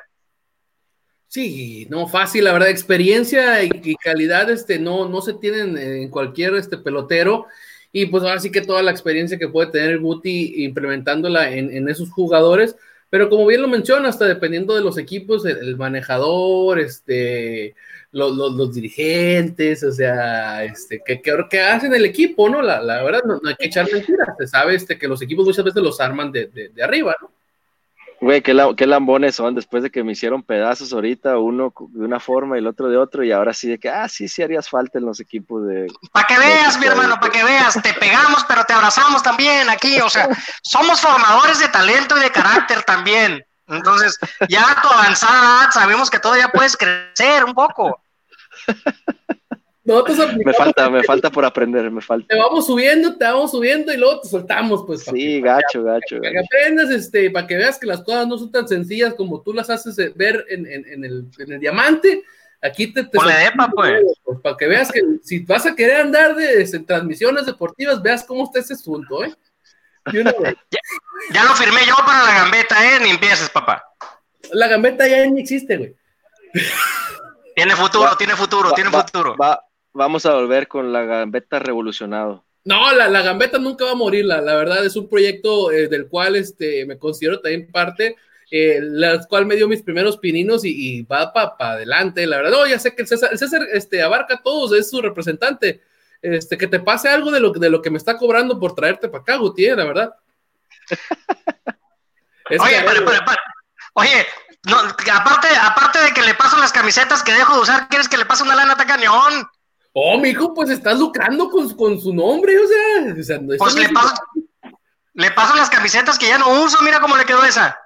[1.28, 6.56] Sí, no fácil, la verdad, experiencia y, calidad este, no, no se tienen en cualquier
[6.56, 7.48] este, pelotero.
[7.92, 11.90] Y pues ahora sí que toda la experiencia que puede tener el Guti implementándola en,
[11.90, 12.76] esos jugadores.
[13.16, 17.74] Pero como bien lo menciona, hasta dependiendo de los equipos, el manejador, este,
[18.12, 22.62] los, dirigentes, o sea, este, que, que, hacen el equipo, ¿no?
[22.62, 25.64] La, la verdad, no, hay que echar mentiras, se sabe este, que los equipos muchas
[25.64, 27.32] veces los arman de, de, arriba, ¿no?
[28.22, 32.20] Güey, qué, qué, lambones son después de que me hicieron pedazos ahorita, uno de una
[32.20, 34.70] forma y el otro de otro, y ahora sí de que, ah, sí, sí harías
[34.70, 35.88] falta en los equipos de...
[36.12, 40.00] Para que veas, mi hermano, para que veas, te pegamos, pero te abrazamos también aquí,
[40.00, 40.30] o sea,
[40.64, 43.46] somos formadores de talento y de carácter también.
[43.68, 48.00] Entonces, ya a tu avanzada sabemos que todavía puedes crecer un poco
[49.86, 52.28] me falta, me falta por aprender, me falta.
[52.28, 55.04] Te vamos subiendo, te vamos subiendo y luego te soltamos, pues.
[55.04, 56.18] Sí, gacho, gacho.
[56.20, 59.42] Para que aprendas, este, para que veas que las cosas no son tan sencillas como
[59.42, 60.66] tú las haces eh, ver en,
[61.04, 61.30] el,
[61.60, 62.24] diamante.
[62.64, 63.28] Aquí te, te pues.
[63.76, 64.40] pues.
[64.42, 68.60] Para que veas que si vas a querer andar de, transmisiones deportivas, veas cómo está
[68.60, 69.34] ese asunto, ¿eh?
[71.32, 73.00] Ya, lo firmé yo para la gambeta, ¿eh?
[73.02, 73.84] Ni empieces, papá.
[74.52, 75.96] La gambeta ya ni existe, güey.
[77.56, 79.36] Tiene futuro, tiene futuro, tiene futuro.
[79.96, 82.44] Vamos a volver con la gambeta revolucionado.
[82.66, 85.88] No, la, la gambeta nunca va a morir, la, la verdad es un proyecto eh,
[85.88, 88.16] del cual este, me considero también parte,
[88.52, 92.52] eh, la cual me dio mis primeros pininos y, va para adelante, la verdad.
[92.52, 95.82] No, ya sé que el César, el César este, abarca a todos, es su representante.
[96.22, 99.10] Este, que te pase algo de lo, de lo que me está cobrando por traerte
[99.10, 100.16] para acá, Gutiérrez, la verdad.
[102.60, 103.22] oye, pero, pero,
[103.94, 104.26] oye,
[104.64, 108.18] no, aparte, aparte de que le paso las camisetas que dejo de usar, ¿quieres que
[108.18, 109.48] le pase una lana a cañón?
[109.98, 113.40] Oh, mijo, pues estás lucrando con, con su nombre, o sea.
[113.58, 114.16] pues le paso,
[115.14, 117.80] le paso las camisetas que ya no uso, mira cómo le quedó esa.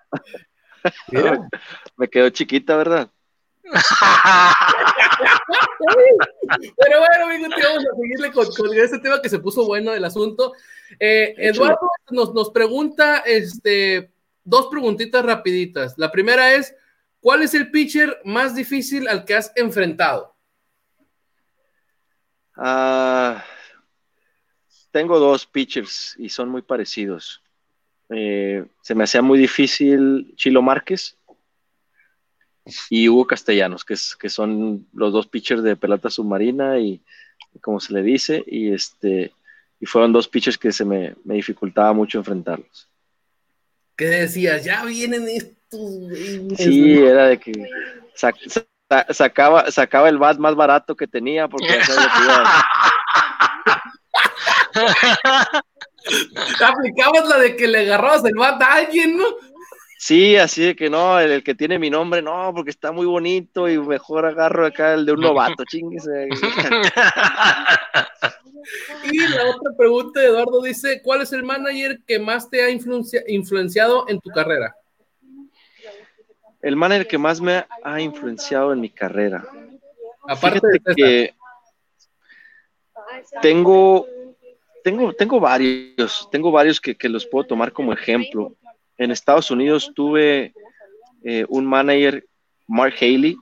[1.98, 3.12] Me quedó chiquita, ¿verdad?
[6.78, 10.04] Pero bueno, amigos, vamos a seguirle con, con, este tema que se puso bueno el
[10.04, 10.54] asunto.
[11.00, 14.12] Eh, Eduardo nos, nos pregunta este,
[14.44, 15.94] dos preguntitas rapiditas.
[15.98, 16.74] La primera es,
[17.20, 20.39] ¿cuál es el pitcher más difícil al que has enfrentado?
[22.62, 23.42] Ah,
[24.92, 27.42] tengo dos pitchers y son muy parecidos.
[28.10, 31.16] Eh, se me hacía muy difícil Chilo Márquez
[32.90, 37.02] y Hugo Castellanos, que, es, que son los dos pitchers de pelota submarina y
[37.62, 39.32] como se le dice, y este
[39.80, 42.90] y fueron dos pitchers que se me, me dificultaba mucho enfrentarlos.
[43.96, 44.66] ¿Qué decías?
[44.66, 46.58] Ya vienen estos.
[46.58, 47.54] Sí, era de que
[49.10, 51.68] sacaba, sacaba el bat más barato que tenía porque
[56.64, 59.26] Aplicabas la de que le agarrabas el bat a alguien, ¿no?
[60.02, 63.68] Sí, así de que no, el, que tiene mi nombre, no, porque está muy bonito
[63.68, 66.30] y mejor agarro acá el de un novato, chinguese.
[69.12, 72.70] y la otra pregunta de Eduardo dice, ¿cuál es el manager que más te ha
[72.70, 74.74] influenciado en tu carrera?
[76.62, 79.46] El manager que más me ha influenciado en mi carrera.
[80.28, 81.34] Aparte de que
[83.42, 84.06] tengo,
[84.84, 88.56] tengo, tengo varios, tengo varios que, que los puedo tomar como ejemplo
[89.00, 90.54] en Estados Unidos tuve
[91.24, 92.28] eh, un manager,
[92.68, 93.38] Mark Haley.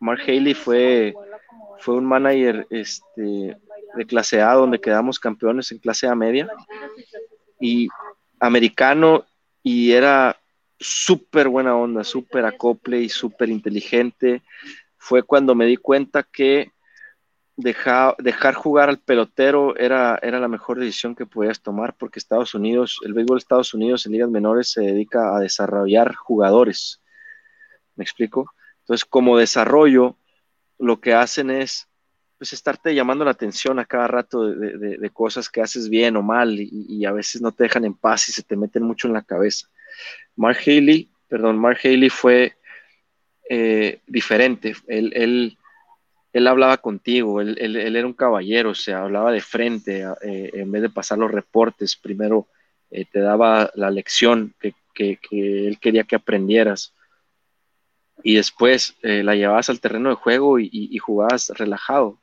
[0.00, 1.14] Mark Haley fue,
[1.78, 3.56] fue un manager este,
[3.94, 6.48] de clase A donde quedamos campeones en clase A media
[7.60, 7.88] y
[8.40, 9.24] americano
[9.62, 10.36] y era
[10.82, 14.42] súper buena onda, súper acople y súper inteligente.
[14.96, 16.72] Fue cuando me di cuenta que
[17.56, 23.00] dejar, jugar al pelotero era, era la mejor decisión que podías tomar porque Estados Unidos,
[23.04, 27.00] el béisbol de Estados Unidos en ligas menores se dedica a desarrollar jugadores.
[27.94, 28.52] ¿Me explico?
[28.80, 30.16] Entonces, como desarrollo,
[30.78, 31.88] lo que hacen es
[32.38, 36.58] pues estarte llamando la atención a cada rato de, cosas que haces bien o mal
[36.58, 39.22] y, a veces no te dejan en paz y se te meten mucho en la
[39.22, 39.68] cabeza.
[40.36, 42.54] Mark Haley, perdón, Mark Haley fue
[43.54, 44.74] eh, diferente.
[44.86, 45.58] Él, él,
[46.32, 50.80] él hablaba contigo, él, era un caballero, o sea, hablaba de frente, eh, en vez
[50.80, 52.48] de pasar los reportes, primero
[52.90, 54.74] eh, te daba la lección que,
[55.30, 56.94] él quería que aprendieras
[58.22, 62.20] y después la llevabas al terreno de juego y, jugabas relajado.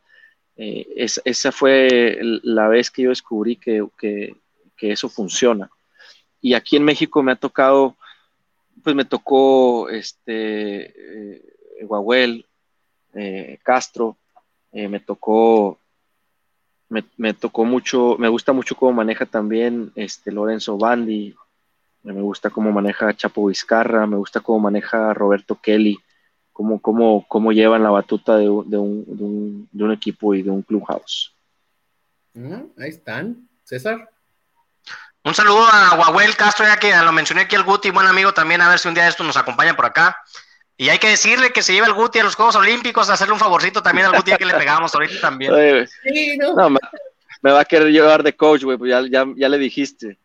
[0.55, 3.84] esa fue la vez que yo descubrí que,
[4.82, 5.70] eso funciona.
[6.41, 7.95] Y aquí en México me ha tocado,
[8.83, 11.41] pues me tocó este,
[11.81, 12.45] Guaguel,
[13.13, 14.17] eh, Castro,
[14.71, 15.79] eh, me tocó,
[16.89, 21.35] me, tocó mucho, me gusta mucho cómo maneja también este Lorenzo Bandi,
[22.03, 25.97] me gusta cómo maneja Chapo Vizcarra, me gusta cómo maneja Roberto Kelly,
[26.53, 31.33] cómo, cómo, cómo llevan la batuta de, un, equipo y de un clubhouse.
[32.35, 34.09] Ah, ahí están, César.
[35.24, 38.61] Un saludo a Guaguel Castro, ya que lo mencioné aquí el Guti, buen amigo también,
[38.61, 40.17] a ver si un día esto nos acompaña por acá.
[40.78, 43.34] Y hay que decirle que se lleva el Guti a los Juegos Olímpicos, a hacerle
[43.34, 45.51] un favorcito también al Guti que le pegamos ahorita también.
[46.55, 46.70] no.
[46.70, 50.17] me, va a querer llevar de coach, güey, pues ya, ya, le dijiste.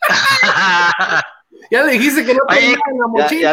[1.70, 3.40] ya le dijiste que no te en la mochila.
[3.42, 3.52] Ya,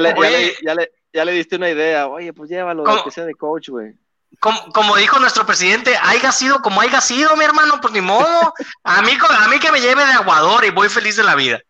[0.73, 2.07] le, ya, le, diste una idea.
[2.07, 3.93] Oye, pues llévalo, que sea de coach, güey.
[4.39, 8.53] Como, como, dijo nuestro presidente, haya sido como haya sido, mi hermano, pues ni modo.
[8.83, 11.61] A mí, a mí que me lleve de aguador y voy feliz de la vida.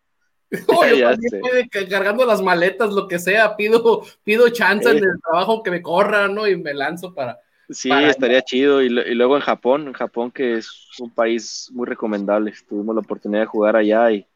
[1.88, 6.28] cargando las maletas, lo que sea, pido, pido chance en el trabajo que me corra,
[6.28, 6.46] ¿no?
[6.46, 7.38] Y me lanzo para.
[7.70, 8.82] Sí, estaría chido.
[8.82, 12.54] Y, luego en Japón, en Japón, que es un país muy recomendable.
[12.66, 14.26] Tuvimos la oportunidad de jugar allá y,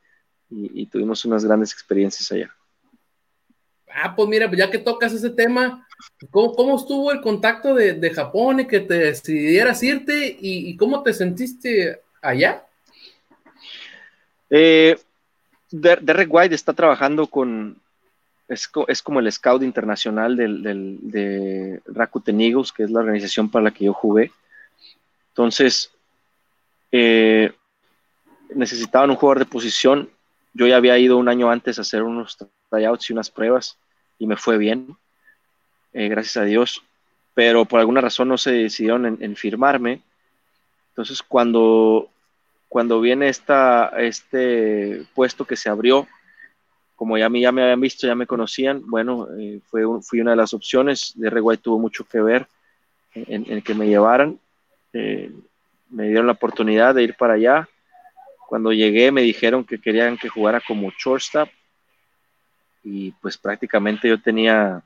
[0.90, 2.54] tuvimos unas grandes experiencias allá.
[3.94, 5.86] Ah, pues mira, ya que tocas ese tema,
[6.30, 11.12] ¿cómo, estuvo el contacto de, Japón y que te decidieras irte y, y cómo te
[11.12, 12.64] sentiste allá?
[14.50, 14.98] Eh,
[15.70, 17.80] Derek White está trabajando con,
[18.48, 23.70] es, como el scout internacional del, de Rakuten Eagles, que es la organización para la
[23.70, 24.30] que yo jugué.
[25.28, 25.90] Entonces,
[26.90, 27.52] eh,
[28.54, 30.10] necesitaban un jugador de posición.
[30.52, 32.36] Yo ya había ido un año antes a hacer unos
[32.68, 33.78] tryouts y unas pruebas
[34.22, 34.96] y me fue bien,
[35.92, 36.84] eh, gracias a Dios.
[37.34, 40.00] Pero por alguna razón no se decidieron en, firmarme.
[40.90, 42.08] Entonces, cuando,
[42.68, 46.06] cuando viene esta, este puesto que se abrió,
[46.94, 50.36] como ya, ya me habían visto, ya me conocían, bueno, eh, fue, fui una de
[50.36, 51.14] las opciones.
[51.16, 52.46] De Reguay tuvo mucho que ver
[53.14, 54.38] en, en que me llevaran.
[54.92, 55.32] Eh,
[55.90, 57.68] me dieron la oportunidad de ir para allá.
[58.46, 61.48] Cuando llegué me dijeron que querían que jugara como shortstop
[62.82, 64.82] y pues prácticamente yo tenía,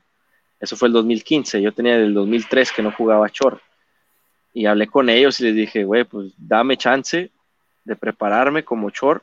[0.61, 3.61] eso fue el 2015, yo tenía el 2003 que no jugaba short.
[4.53, 7.31] Y hablé con ellos y les dije, güey, pues dame chance
[7.85, 9.23] de prepararme como short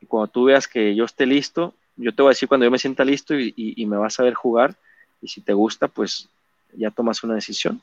[0.00, 2.70] y cuando tú veas que yo esté listo, yo te voy a decir cuando yo
[2.70, 4.74] me sienta listo y, y me vas a ver jugar
[5.20, 6.28] y si te gusta, pues
[6.76, 7.80] ya tomas una decisión.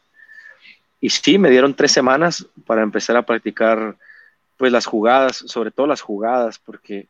[1.00, 3.96] Y sí, me dieron tres semanas para empezar a practicar
[4.58, 7.08] pues las jugadas, sobre todo las jugadas, porque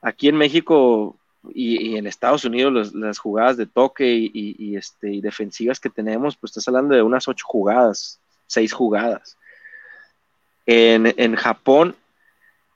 [0.00, 1.16] aquí en México
[1.54, 6.50] y, en Estados Unidos las jugadas de toque y, este, y defensivas que tenemos, pues
[6.50, 9.36] estás hablando de unas ocho jugadas, seis jugadas.
[10.66, 11.96] En, en Japón,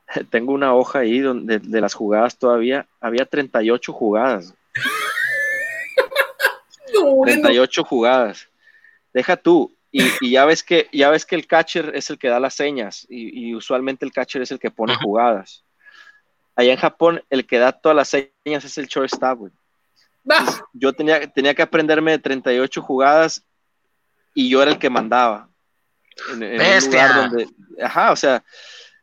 [0.30, 4.54] tengo una hoja ahí donde de las jugadas todavía, había 38 jugadas.
[7.24, 8.48] 38 jugadas.
[9.12, 12.40] Deja tú, y, ya ves que ya ves que el catcher es el que da
[12.40, 15.62] las señas y, usualmente el catcher es el que pone jugadas.
[16.54, 19.52] Allá en Japón el que da todas las señas es el shortstop, güey.
[20.72, 23.44] Yo tenía, tenía que aprenderme de 38 jugadas
[24.34, 25.48] y yo era el que mandaba.
[26.30, 27.48] En, un lugar donde,
[27.82, 28.44] ajá, o sea,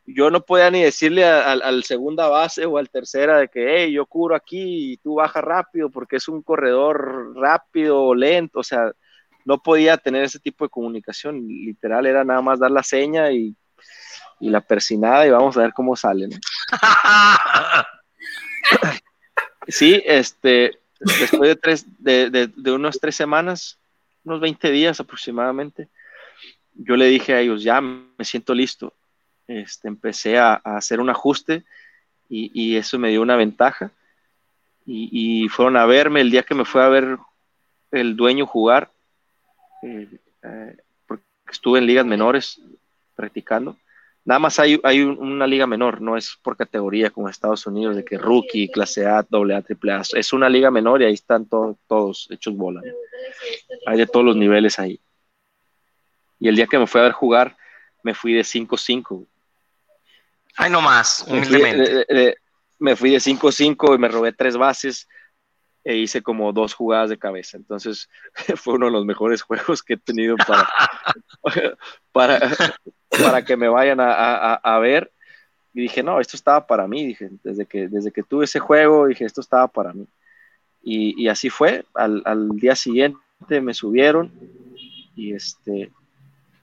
[0.06, 4.06] yo no podía ni decirle al segunda base o al tercera de que, hey, yo
[4.06, 8.92] curo aquí y tú baja rápido porque es un corredor rápido o lento, o sea,
[9.46, 11.48] no podía tener ese tipo de comunicación.
[11.48, 13.56] Literal, era nada más dar la seña y,
[14.40, 16.30] la persinada y vamos a ver cómo sale.
[19.68, 23.78] sí, este, después de, tres, de, unas tres semanas,
[24.24, 25.88] unos 20 días aproximadamente,
[26.74, 28.94] yo le dije a ellos, ya me siento listo.
[29.48, 31.64] Este, empecé a, hacer un ajuste
[32.30, 33.92] y, eso me dio una ventaja.
[34.86, 37.18] Y, y, fueron a verme el día que me fue a ver
[37.92, 38.92] el dueño jugar.
[39.82, 40.08] Eh,
[40.44, 40.78] eh,
[41.08, 42.62] porque estuve en ligas menores
[43.16, 43.78] practicando.
[44.26, 48.06] Nada más hay, hay una liga menor, no es por categoría como Estados Unidos, de
[48.06, 50.02] que rookie, clase A, doble A, triple A.
[50.14, 52.82] Es una liga menor y ahí están todos hechos bola.
[53.86, 55.00] Hay de todos los niveles ahí.
[56.40, 57.58] Y el día que me fui a ver jugar,
[58.04, 59.26] me fui de 5-5.
[60.56, 62.38] Ay, no más, humildemente.
[62.78, 65.08] Me fui de 5-5 y me robé tres bases
[65.84, 67.58] e hice como dos jugadas de cabeza.
[67.58, 68.10] Entonces
[68.56, 70.70] fue uno de los mejores juegos que he tenido para,
[72.12, 72.40] para,
[73.10, 75.12] para que me vayan a, a, ver.
[75.74, 77.06] Y dije, no, esto estaba para mí.
[77.06, 80.08] Dije, desde que, desde que tuve ese juego, dije, esto estaba para mí.
[80.82, 81.86] Y, y así fue.
[81.94, 84.32] Al, al, día siguiente me subieron
[85.16, 85.92] y este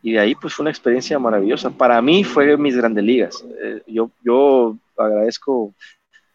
[0.02, 1.68] y de ahí pues fue una experiencia maravillosa.
[1.70, 3.44] Para mí fue mis grandes ligas.
[3.60, 5.74] Eh, yo, yo agradezco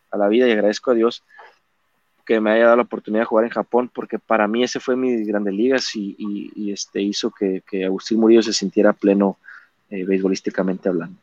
[0.10, 1.24] a la vida y agradezco a Dios
[2.32, 4.96] que me haya dado la oportunidad de jugar en Japón, porque para mí ese fue
[4.96, 9.38] mi Grandes Ligas y, este, hizo que, Agustín Murillo se sintiera pleno
[9.90, 11.18] eh, beisbolísticamente hablando.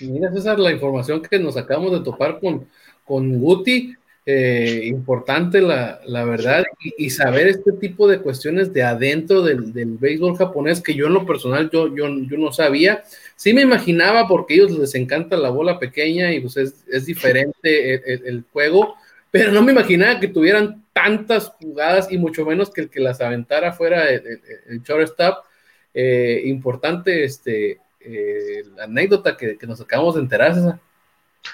[0.00, 2.66] Mira, César, la información que nos acabamos de topar con,
[3.04, 3.94] con Guti,
[4.24, 6.64] eh, importante la, la verdad,
[6.96, 11.12] y, saber este tipo de cuestiones de adentro del, del, béisbol japonés, que yo en
[11.12, 13.04] lo personal yo, yo, yo no sabía.
[13.36, 17.04] Sí me imaginaba porque a ellos les encanta la bola pequeña y pues es, es
[17.04, 18.94] diferente el, el juego,
[19.30, 23.20] pero no me imaginaba que tuvieran tantas jugadas y mucho menos que el que las
[23.20, 25.44] aventara fuera el, shortstop.
[25.92, 30.78] Eh, importante este, eh, la anécdota que, nos acabamos de enterar, César.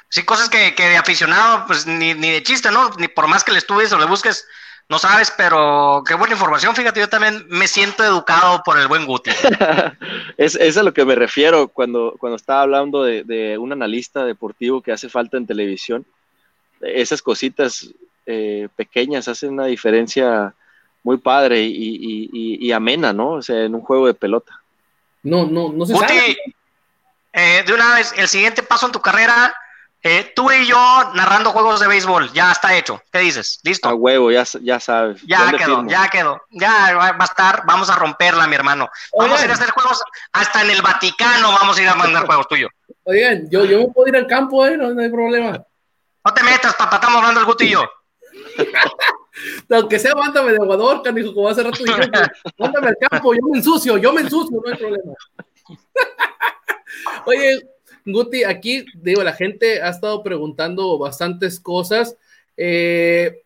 [0.09, 2.91] Sí, cosas que, de aficionado, pues ni, de chiste, ¿no?
[2.99, 4.47] Ni por más que le estudies o le busques,
[4.89, 6.75] no sabes, pero qué buena información.
[6.75, 9.31] Fíjate, yo también me siento educado por el buen Guti.
[10.37, 14.25] es, es, a lo que me refiero cuando, cuando estaba hablando de, de, un analista
[14.25, 16.07] deportivo que hace falta en televisión
[16.81, 17.89] esas cositas
[18.27, 20.55] eh, pequeñas hacen una diferencia
[21.05, 23.35] muy padre y, amena, ¿no?
[23.35, 24.61] O sea, en un juego de pelota.
[25.23, 26.37] No, no, no se sabe.
[27.33, 29.55] Eh, de una vez, el siguiente paso en tu carrera,
[30.03, 33.01] eh, tú y yo narrando juegos de béisbol, ya está hecho.
[33.13, 33.61] ¿Qué dices?
[33.63, 33.89] ¿Listo?
[33.89, 35.23] A huevo, ya, ya sabes.
[35.23, 36.43] Ya quedó, ya quedó.
[36.51, 38.91] Ya va a estar, vamos a romperla, mi hermano.
[39.17, 40.03] Vamos a ir a hacer juegos,
[40.33, 42.71] hasta en el Vaticano vamos a ir a mandar juegos tuyos.
[43.05, 44.77] Oigan, yo, yo me puedo ir al campo, ¿eh?
[44.77, 45.65] no hay problema.
[46.27, 47.89] No te metas, papá, estamos hablando el Guti yo.
[49.71, 52.01] Aunque sea, mándame de aguador, canijo, como hace rato dije,
[52.59, 55.13] mándame al campo, yo me ensucio, yo me ensucio, no hay problema.
[57.27, 57.69] Oye,
[58.05, 62.17] Guti, aquí, digo, la gente ha estado preguntando bastantes cosas.
[62.57, 63.45] Eh,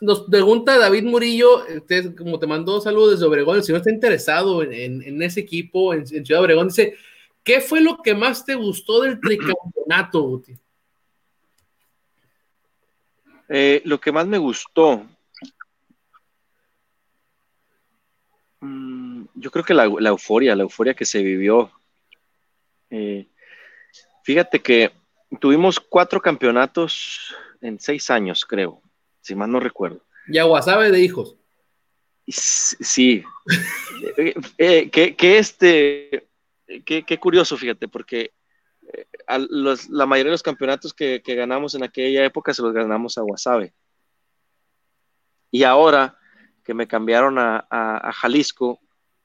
[0.00, 1.64] nos pregunta David Murillo,
[2.16, 6.40] como te mandó saludos desde Obregón, el señor está interesado en, ese equipo, en, Ciudad
[6.40, 6.94] Obregón, dice,
[7.42, 10.54] ¿qué fue lo que más te gustó del tricampeonato, Guti?
[13.48, 15.06] Eh, lo que más me gustó,
[18.60, 21.70] mm, yo creo que la, euforia, la euforia que se vivió.
[22.90, 23.28] Eh,
[24.24, 24.92] fíjate que
[25.40, 28.82] tuvimos cuatro campeonatos en seis años, creo
[29.26, 30.00] si mal no recuerdo.
[30.28, 31.36] Y Aguasabe de hijos.
[32.26, 33.24] Sí.
[34.18, 36.28] Eh, eh, que, este,
[36.84, 38.32] qué curioso, fíjate, porque
[38.92, 39.06] eh,
[39.90, 43.74] la mayoría de los campeonatos que, ganamos en aquella época se los ganamos a Guasave.
[45.50, 46.18] Y ahora
[46.64, 48.80] que me cambiaron a, Jalisco,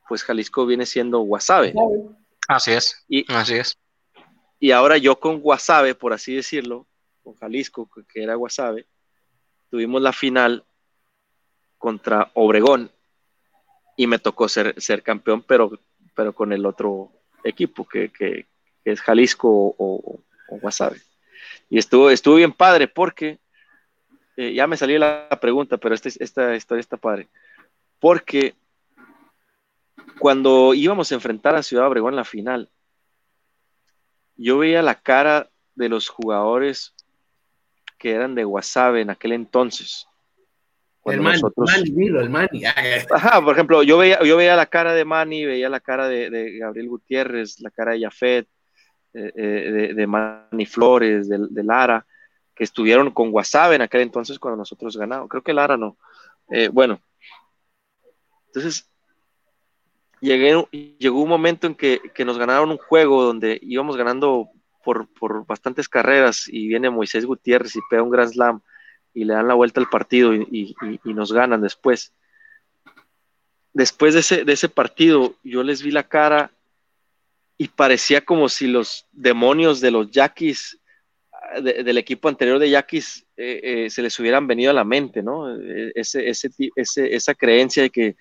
[0.08, 1.74] pues Jalisco viene siendo Guasave.
[2.48, 3.04] Así es.
[3.08, 3.78] Y, así es.
[4.60, 6.88] Y ahora yo con Guasave, por así decirlo,
[7.24, 8.88] con Jalisco, que era Guasave,
[9.70, 10.66] tuvimos la final
[11.78, 12.92] contra Obregón
[13.98, 15.72] y me tocó ser, ser campeón, pero,
[16.16, 17.12] pero con el otro
[17.44, 18.48] equipo, que,
[18.86, 19.76] es Jalisco o,
[20.48, 21.00] o, Guasave.
[21.70, 23.40] Y estuvo, estuvo bien padre porque,
[24.38, 27.30] eh, ya me salió la pregunta, pero esta, esta historia está padre,
[28.00, 28.56] porque
[30.20, 32.70] cuando íbamos a enfrentar a Ciudad Obregón en la final,
[34.36, 36.94] yo veía la cara de los jugadores
[37.98, 40.08] que eran de Wasabe en aquel entonces.
[41.06, 41.42] El Mani,
[42.20, 42.64] el Mani.
[43.10, 46.58] Ajá, por ejemplo, yo veía, yo veía la cara de Manny, veía la cara de,
[46.60, 48.48] Gabriel Gutiérrez, la cara de Jafet,
[49.14, 52.06] eh, eh, de, Manny Flores, de, Lara,
[52.56, 55.28] que estuvieron con Wasabe en aquel entonces cuando nosotros ganamos.
[55.30, 55.98] Creo que Lara no.
[56.50, 57.02] Eh, bueno,
[58.48, 58.90] entonces
[60.22, 60.66] llegué,
[60.98, 64.50] llegó un momento en que, que, nos ganaron un juego donde íbamos ganando
[64.84, 68.62] por, bastantes carreras y viene Moisés Gutiérrez y pega un gran slam
[69.14, 72.14] y le dan la vuelta al partido y, nos ganan después.
[73.74, 76.52] Después de ese, de ese partido, yo les vi la cara
[77.62, 80.80] y parecía como si los demonios de los Yaquis,
[81.62, 85.56] del equipo anterior de Yaquis, eh, eh, se les hubieran venido a la mente, ¿no?
[85.56, 86.28] E, ese,
[86.76, 88.16] esa creencia de que,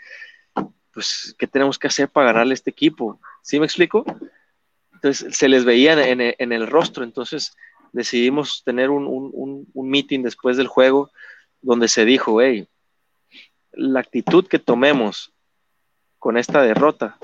[0.92, 3.18] pues, ¿qué tenemos que hacer para ganarle a este equipo?
[3.42, 4.04] ¿Sí me explico?
[4.92, 7.56] Entonces se les veía en, el rostro, entonces
[7.94, 11.10] decidimos tener un, un, meeting después del juego
[11.62, 12.68] donde se dijo, hey,
[13.72, 15.32] la actitud que tomemos
[16.18, 17.18] con esta derrota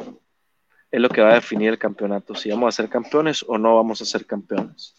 [0.96, 3.76] es lo que va a definir el campeonato, si vamos a ser campeones o no
[3.76, 4.94] vamos a ser campeones.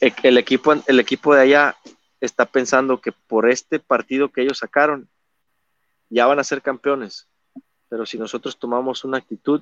[0.00, 1.76] E, el equipo, el equipo de allá
[2.20, 5.08] está pensando que por este partido que ellos sacaron,
[6.08, 7.26] ya van a ser campeones,
[7.88, 9.60] pero si nosotros tomamos una actitud,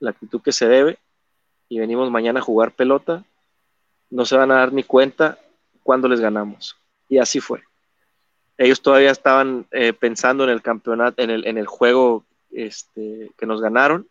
[0.00, 0.98] la actitud que se debe,
[1.70, 3.24] y venimos mañana a jugar pelota,
[4.10, 5.38] no se van a dar ni cuenta
[5.82, 6.76] cuando les ganamos.
[7.08, 7.62] Y así fue.
[8.58, 13.46] Ellos todavía estaban eh, pensando en el campeonato, en el, en el juego este, que
[13.46, 14.06] nos ganaron,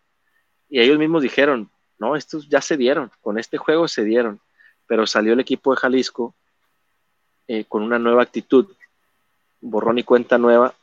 [0.76, 4.42] y ellos mismos dijeron, no, estos ya se dieron, con este juego se dieron,
[4.86, 6.36] pero salió el equipo de Jalisco
[7.48, 8.68] eh, con una nueva actitud,
[9.62, 10.76] borrón y cuenta nueva,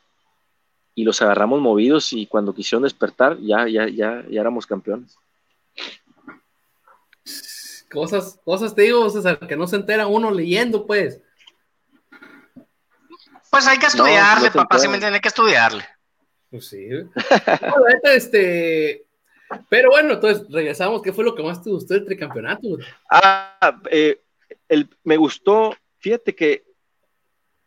[0.95, 5.14] y los agarramos movidos y cuando quisieron despertar ya, ya, ya, ya éramos campeones.
[7.93, 11.20] Cosas, cosas te digo, César, que no se entera uno leyendo, pues.
[13.51, 15.86] Pues hay que estudiarle, papá, si me tiene que estudiarle.
[16.49, 16.88] Pues sí.
[18.05, 19.05] este,
[19.68, 21.03] pero bueno, entonces regresamos.
[21.03, 22.68] ¿Qué fue lo que más te gustó del tricampeonato?
[23.11, 24.20] Ah, eh,
[24.68, 26.64] el, me gustó, fíjate que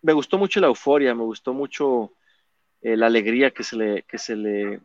[0.01, 2.11] me gustó mucho la euforia, me gustó mucho
[2.81, 4.79] eh, la alegría que se le, que se le,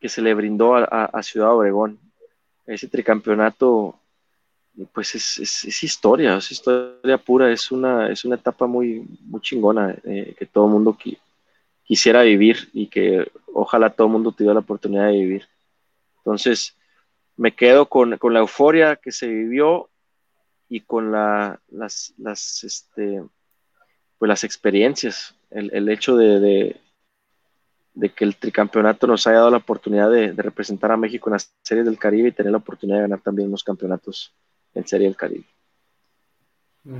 [0.00, 1.98] que se le brindó a, Ciudad Obregón.
[2.66, 3.96] Ese tricampeonato
[4.92, 9.94] pues es, es, historia, es historia pura, es una, es una etapa muy, muy chingona
[10.04, 10.96] eh, que todo el mundo
[11.84, 15.48] quisiera vivir y que ojalá todo el mundo tuviera la oportunidad de vivir.
[16.24, 16.76] Entonces,
[17.36, 19.88] me quedo con, la euforia que se vivió
[20.68, 23.22] y con la, las, las, este,
[24.18, 26.78] pues las experiencias, el, hecho de,
[27.94, 31.34] de, que el tricampeonato nos haya dado la oportunidad de, de representar a México en
[31.34, 34.34] las series del Caribe y tener la oportunidad de ganar también los campeonatos
[34.74, 35.46] en Serie del Caribe.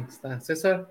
[0.09, 0.89] está, César.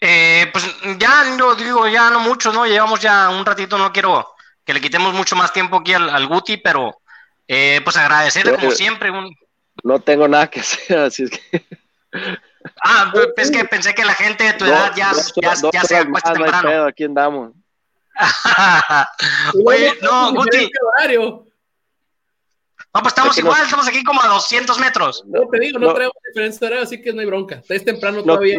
[0.00, 0.64] Eh, pues
[0.98, 2.66] ya no digo, ya no mucho, ¿no?
[2.66, 4.26] Llevamos ya un ratito, no quiero
[4.68, 7.00] que le quitemos mucho más tiempo aquí al, Guti, pero
[7.46, 9.10] eh, pues agradecerle como siempre.
[9.82, 11.64] No tengo nada que hacer, así es que.
[12.84, 15.10] Ah, es que pensé que la gente de tu edad ya,
[15.40, 16.84] ya, ya, se acuesta temprano.
[16.84, 17.52] aquí andamos.
[19.64, 20.70] Oye, no, Guti.
[21.16, 21.46] No,
[23.00, 25.24] pues estamos igual, estamos aquí como a 200 metros.
[25.28, 27.62] No te digo, no, traemos diferencia horaria, así que no hay bronca.
[27.70, 28.58] Es temprano todavía.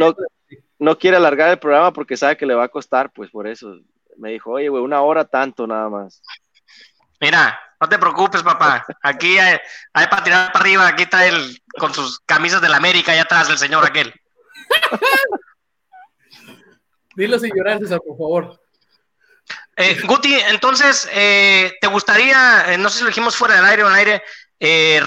[0.80, 3.76] No, quiere alargar el programa porque sabe que le va a costar, pues por eso.
[4.20, 6.22] Me dijo, oye, güey, una hora tanto nada más.
[7.22, 8.86] Mira, no te preocupes, papá.
[9.02, 9.58] Aquí hay,
[9.94, 10.88] para tirar para arriba.
[10.88, 14.14] Aquí está él con sus camisas de la América allá atrás, el señor aquel.
[17.16, 18.62] Dilo sin llorar, César, por favor.
[19.76, 23.84] Eh, Guti, entonces, eh, ¿te gustaría, eh, no sé si lo dijimos fuera del aire
[23.84, 24.24] o en el aire,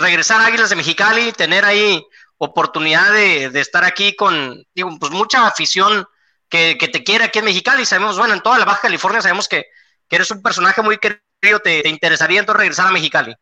[0.00, 2.02] regresar a Águilas de Mexicali, tener ahí
[2.38, 6.06] oportunidad de, estar aquí con, digo, pues mucha afición
[6.52, 7.84] que, te quiere aquí en Mexicali?
[7.84, 9.66] Sabemos, bueno, en toda la Baja California sabemos que,
[10.10, 13.34] eres un personaje muy querido, ¿te, interesaría entonces regresar a Mexicali?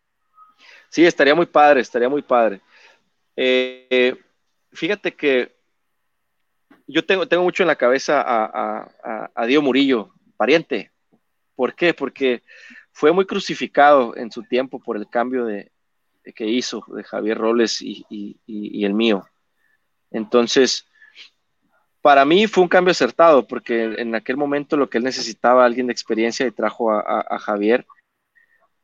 [0.89, 2.61] Sí, estaría muy padre, estaría muy padre.
[4.73, 5.57] fíjate que
[6.87, 10.93] yo tengo, tengo mucho en la cabeza a, a, a Murillo, pariente,
[11.61, 11.93] ¿Por qué?
[11.93, 12.43] Porque
[12.91, 15.71] fue muy crucificado en su tiempo por el cambio de,
[16.35, 18.39] que hizo de Javier Robles y,
[18.83, 19.29] el mío.
[20.11, 20.87] Entonces,
[22.03, 25.87] para mí fue un cambio acertado, porque en aquel momento lo que él necesitaba, alguien
[25.87, 27.87] de experiencia, y trajo a, Javier.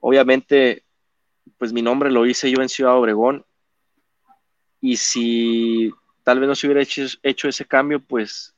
[0.00, 0.84] Obviamente,
[1.58, 3.44] pues mi nombre lo hice yo en Ciudad Obregón,
[4.80, 5.92] y si
[6.22, 8.54] tal vez no se hubiera hecho, hecho ese cambio, pues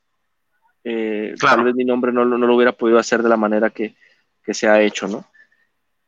[0.83, 3.95] eh, tal vez mi nombre no, no, lo hubiera podido hacer de la manera que,
[4.43, 5.25] que se ha hecho, ¿no?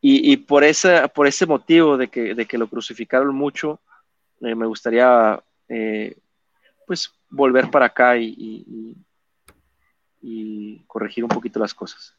[0.02, 3.80] Y, por, ese, por ese motivo de que, de que lo crucificaron mucho,
[4.40, 5.38] eh, me gustaría
[5.68, 6.16] eh,
[6.86, 8.96] pues volver para acá y,
[10.20, 12.14] y, corregir un poquito las cosas.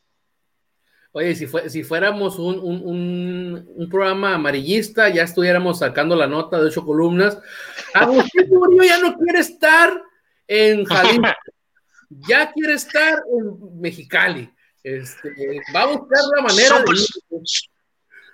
[1.14, 6.58] Oye, si, fue, si fuéramos un, un, un, programa amarillista, ya estuviéramos sacando la nota
[6.58, 7.38] de ocho columnas.
[7.94, 10.02] Agustín Murillo ya no quiere estar
[10.48, 11.28] en Jalisco,
[12.10, 14.50] ya quiere estar en Mexicali.
[14.84, 15.30] Este,
[15.76, 16.84] va a buscar la manera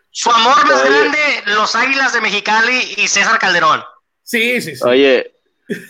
[0.09, 3.83] su, amor más grande, los Águilas de Mexicali y César Calderón.
[4.23, 4.83] Sí, sí, sí.
[4.83, 5.36] Oye,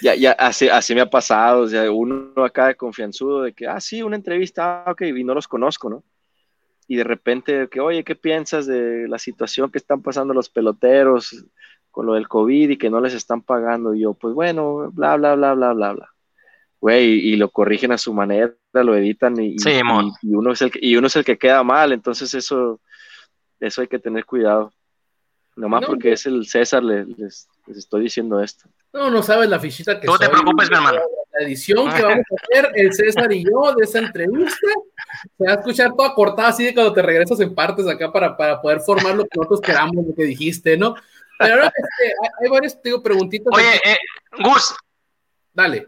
[0.01, 3.67] ya, ya, así, así me ha pasado, o sea, uno acá de confianzudo de que,
[3.67, 6.03] ah, sí, una entrevista, ah, ok, y no los conozco, ¿no?
[6.87, 11.45] Y de repente, que, oye, ¿qué piensas de la situación que están pasando los peloteros
[11.91, 13.93] con lo del COVID y que no les están pagando?
[13.93, 16.13] Y yo, pues bueno, bla, bla, bla, bla, bla, bla
[16.79, 19.55] güey, y, lo corrigen a su manera, lo editan y,
[20.23, 22.79] uno es el que, y uno es el que queda mal, entonces eso,
[23.59, 24.71] eso hay que tener cuidado.
[25.55, 28.69] Nomás porque es el César, les, estoy diciendo esto.
[28.93, 30.99] No, no sabes la fichita que No te preocupes, mi hermano.
[31.33, 34.67] La edición que vamos a hacer, el César y yo, de esa entrevista,
[35.37, 38.35] se va a escuchar toda cortada así de cuando te regresas en partes acá para,
[38.35, 40.95] para poder formar lo que nosotros queramos, lo que dijiste, ¿no?
[41.37, 43.53] Pero ahora este, hay, varios, digo, preguntitas.
[43.53, 43.97] Oye, eh,
[44.39, 44.75] Gus.
[45.53, 45.87] Dale.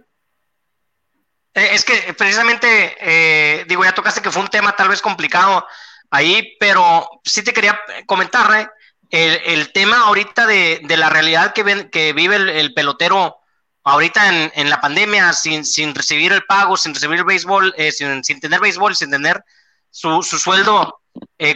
[1.53, 5.65] Eh, es que precisamente, eh, digo, ya tocaste que fue un tema tal vez complicado
[6.11, 8.69] ahí, pero sí te quería comentar, ¿eh?
[9.09, 13.37] El, tema ahorita de, la realidad que, que vive el, pelotero
[13.83, 18.95] ahorita en, la pandemia, sin, recibir el pago, sin recibir el béisbol, sin, tener béisbol,
[18.95, 19.43] sin tener
[19.89, 21.01] su, sueldo,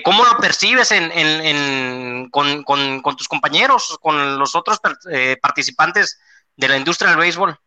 [0.04, 0.90] ¿cómo lo percibes
[2.32, 4.80] con, tus compañeros, con los otros
[5.42, 6.20] participantes
[6.56, 7.58] de la industria del béisbol?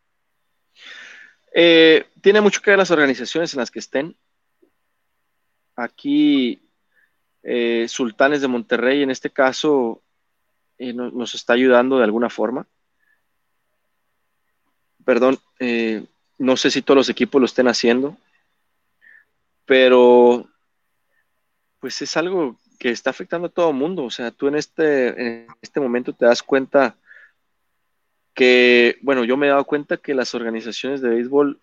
[1.59, 4.15] Eh, tiene mucho que ver las organizaciones en las que estén.
[5.75, 6.66] Aquí,
[7.47, 10.03] eh, Sultanes de Monterrey, en este caso,
[10.79, 12.67] eh, nos está ayudando de alguna forma.
[15.05, 15.39] Perdón,
[16.39, 18.17] no sé si todos los equipos lo estén haciendo,
[19.65, 20.49] pero
[21.79, 24.05] pues es algo que está afectando a todo el mundo.
[24.05, 26.97] O sea, tú en este, en este momento te das cuenta
[28.35, 31.59] que, bueno, yo me he dado cuenta que las organizaciones de béisbol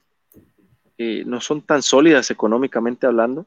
[0.97, 3.45] eh, no son tan sólidas económicamente hablando.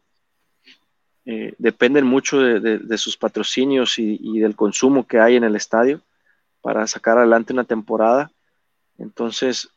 [1.27, 6.01] Eh, dependen mucho de, sus patrocinios y, del consumo que hay en el estadio
[6.63, 8.31] para sacar adelante una temporada.
[8.99, 9.69] Entonces,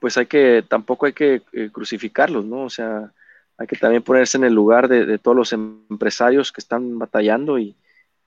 [0.00, 2.64] pues hay que, tampoco hay que eh, crucificarlos, ¿no?
[2.64, 3.12] O sea,
[3.56, 7.74] hay que también ponerse en el lugar de, todos los empresarios que están batallando y,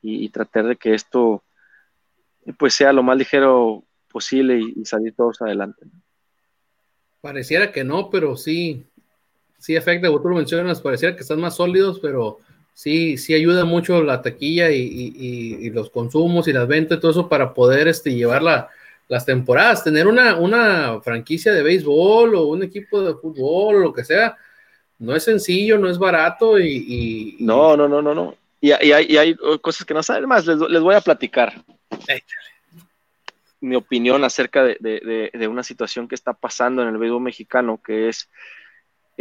[0.02, 1.44] y tratar de que esto
[2.58, 5.86] pues sea lo más ligero posible y, salir todos adelante.
[7.22, 8.86] Pareciera que no, pero sí,
[9.62, 12.40] sí afecta, como tú lo mencionas, pareciera que están más sólidos, pero
[12.74, 17.30] sí, sí ayuda mucho la taquilla y, los consumos y las ventas y todo eso
[17.30, 18.42] para poder este, llevar
[19.08, 23.94] las temporadas, tener una, una franquicia de béisbol o un equipo de fútbol o lo
[23.94, 24.36] que sea,
[24.98, 27.38] no es sencillo, no es barato y...
[27.40, 28.36] no, no, no, no, no.
[28.60, 31.64] Y, hay, hay, cosas que no saben más, les, les voy a platicar.
[33.60, 38.28] mi opinión acerca de, una situación que está pasando en el béisbol mexicano, que es,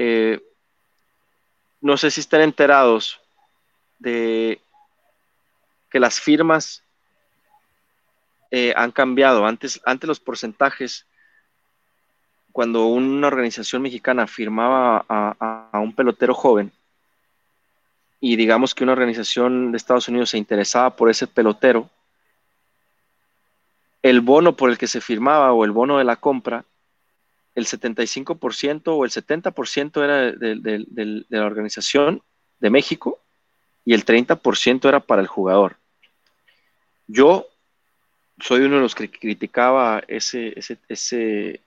[0.03, 0.41] eh,
[1.83, 3.21] no sé si están enterados
[3.99, 4.59] de
[5.91, 6.83] que las firmas
[8.51, 9.45] eh, han cambiado.
[9.45, 11.05] Antes, antes los porcentajes,
[12.51, 16.73] cuando una organización mexicana firmaba a un pelotero joven,
[18.21, 21.91] y digamos que una organización de Estados Unidos se interesaba por ese pelotero,
[24.03, 26.65] el bono por el que se firmaba o el bono de la compra,
[27.55, 32.23] el 75% o el 70% era de, la organización
[32.61, 33.21] de México
[33.85, 35.77] y el 30% era para el jugador.
[37.07, 37.49] Yo
[38.39, 41.61] soy uno de los que criticaba ese, ese,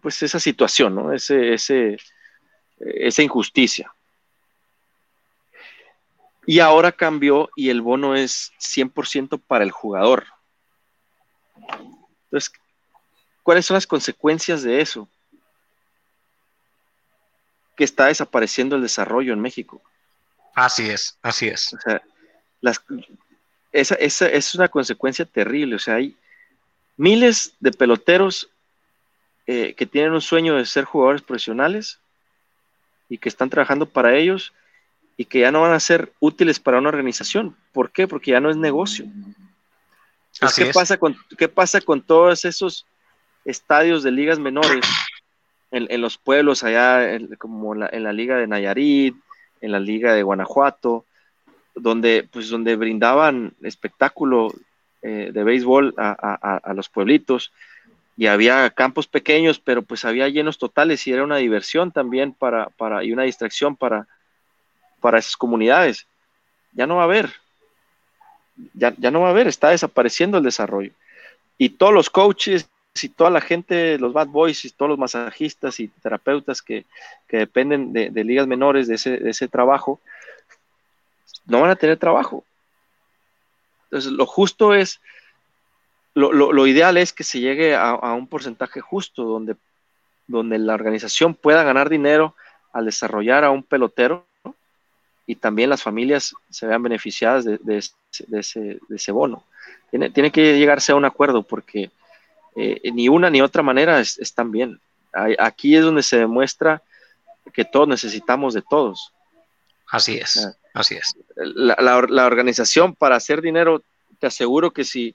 [0.00, 1.12] pues esa situación, ¿no?
[1.12, 1.96] ese, ese,
[2.78, 3.92] esa injusticia.
[6.46, 10.26] Y ahora cambió y el bono es 100% para el jugador.
[12.24, 12.52] Entonces,
[13.42, 15.08] ¿cuáles son las consecuencias de eso?
[17.82, 19.82] Que está desapareciendo el desarrollo en México.
[20.54, 21.74] Así es, así es.
[21.74, 22.00] O sea,
[23.72, 25.74] esa, es una consecuencia terrible.
[25.74, 26.16] O sea, hay
[26.96, 28.48] miles de peloteros
[29.48, 31.98] eh, que tienen un sueño de ser jugadores profesionales
[33.08, 34.52] y que están trabajando para ellos
[35.16, 37.56] y que ya no van a ser útiles para una organización.
[37.72, 38.06] ¿Por qué?
[38.06, 39.06] Porque ya no es negocio.
[40.54, 42.86] ¿qué, Pasa con, ¿Qué pasa con todos esos
[43.44, 44.86] estadios de ligas menores
[45.72, 49.16] en, los pueblos allá, como en la liga de Nayarit,
[49.60, 51.04] en la liga de Guanajuato,
[51.74, 54.52] donde, pues, donde brindaban espectáculo
[55.02, 57.52] eh, de béisbol a, los pueblitos?
[58.14, 62.68] y había campos pequeños, pero pues había llenos totales y era una diversión también para,
[62.68, 64.06] para y una distracción para,
[65.00, 66.06] para esas comunidades.
[66.72, 67.32] Ya no va a haber.
[68.74, 70.92] Ya, no va a haber, está desapareciendo el desarrollo.
[71.58, 72.68] Y todos los coaches
[73.00, 76.84] y toda la gente, los bad boys y todos los masajistas y terapeutas que,
[77.30, 80.00] dependen de, ligas menores de ese, trabajo,
[81.46, 82.44] no van a tener trabajo.
[83.84, 85.00] Entonces, lo justo es,
[86.14, 89.56] lo, ideal es que se llegue a, un porcentaje justo donde,
[90.26, 92.34] donde la organización pueda ganar dinero
[92.72, 94.26] al desarrollar a un pelotero
[95.26, 99.44] y también las familias se vean beneficiadas de, ese, bono.
[99.90, 101.90] Tiene, tiene, que llegarse a un acuerdo porque
[102.56, 104.80] eh, ni una ni otra manera están bien.
[105.38, 106.82] Aquí es donde se demuestra
[107.52, 109.12] que todos necesitamos de todos.
[109.88, 111.14] Así es, así es.
[111.36, 113.82] La, organización para hacer dinero,
[114.18, 115.14] te aseguro que si,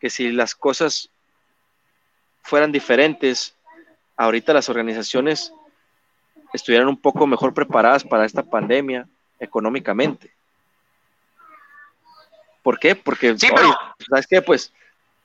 [0.00, 1.10] que si las cosas
[2.42, 3.54] fueran diferentes,
[4.16, 5.52] ahorita las organizaciones
[6.52, 9.06] estuvieran un poco mejor preparadas para esta pandemia,
[9.38, 10.32] económicamente.
[12.62, 12.96] ¿Por qué?
[12.96, 14.42] Porque, ¿sabes qué?
[14.42, 14.72] Pues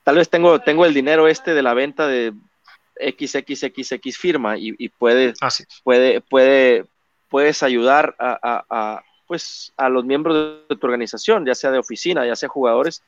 [0.04, 2.32] tal vez tengo, tengo el dinero este de la venta de
[2.96, 5.34] XXXX firma y, y puede,
[5.82, 6.84] puede, puede,
[7.28, 12.36] puedes ayudar a, pues, a los miembros de tu organización, ya sea de oficina, ya
[12.36, 13.02] sea jugadores,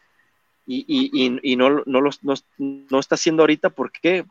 [0.67, 4.25] y, y, y no, no, los, no, no está haciendo ahorita, ¿por qué?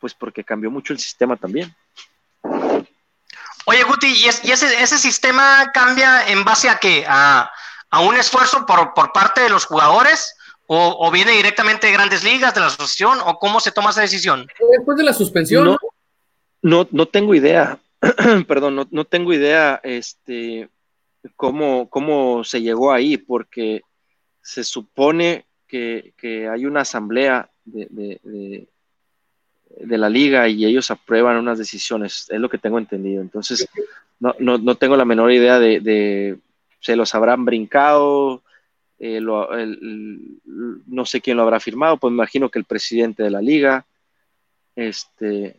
[0.00, 1.72] Pues porque cambió mucho el sistema también.
[3.66, 7.04] Oye, Guti, ¿y, ese, sistema cambia en base a qué?
[7.08, 7.50] ¿A,
[8.00, 10.34] un esfuerzo por, parte de los jugadores?
[10.72, 13.18] O, viene directamente de grandes ligas, de la asociación?
[13.26, 14.46] ¿O cómo se toma esa decisión?
[14.70, 15.76] Después de la suspensión.
[16.62, 17.80] No, no, tengo idea.
[18.46, 20.68] Perdón, no, tengo idea este,
[21.34, 23.82] cómo, cómo se llegó ahí, porque
[24.42, 26.12] se supone que,
[26.48, 28.68] hay una asamblea de,
[29.76, 33.22] de la liga y ellos aprueban unas decisiones, es lo que tengo entendido.
[33.22, 33.68] Entonces,
[34.20, 36.38] no, no, no tengo la menor idea de, de
[36.78, 38.42] se los habrán brincado,
[39.00, 43.40] eh, no sé quién lo habrá firmado, pues me imagino que el presidente de la
[43.40, 43.84] liga,
[44.76, 45.56] este,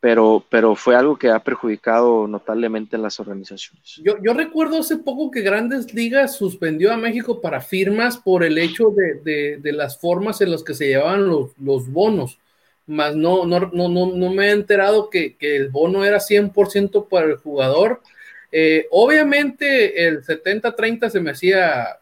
[0.00, 4.00] pero, pero fue algo que ha perjudicado notablemente en las organizaciones.
[4.02, 8.56] Yo, yo recuerdo hace poco que Grandes Ligas suspendió a México para firmas por el
[8.56, 12.38] hecho de, de, de las formas en las que se llevaban los, los bonos
[12.86, 17.36] más no, no, no, no, me he enterado que, el bono era 100% para el
[17.36, 18.02] jugador.
[18.50, 21.98] Eh, obviamente el 70-30 se me hacía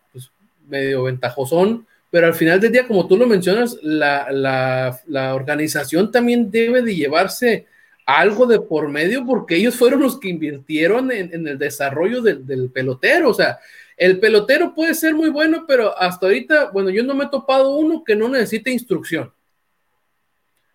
[0.71, 5.01] medio ventajosón, pero al final del día, como tú lo mencionas, la,
[5.35, 7.67] organización también debe de llevarse
[8.07, 12.71] algo de por medio porque ellos fueron los que invirtieron en, el desarrollo del, del,
[12.71, 13.31] pelotero.
[13.31, 13.59] O sea,
[13.97, 17.77] el pelotero puede ser muy bueno, pero hasta ahorita, bueno, yo no me he topado
[17.77, 19.33] uno que no necesite instrucción.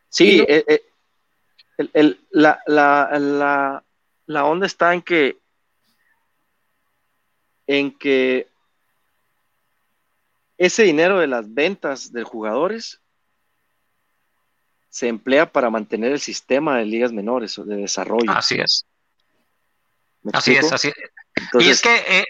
[0.10, 5.38] Sí, eh, eh, la, la, onda está en que,
[7.68, 8.48] en que
[10.58, 13.02] ese dinero de las ventas de jugadores
[14.90, 18.32] se emplea para mantener el sistema de ligas menores o de desarrollo.
[18.32, 18.86] Así es.
[20.32, 20.96] Así es, así es.
[21.60, 22.26] y es que eh,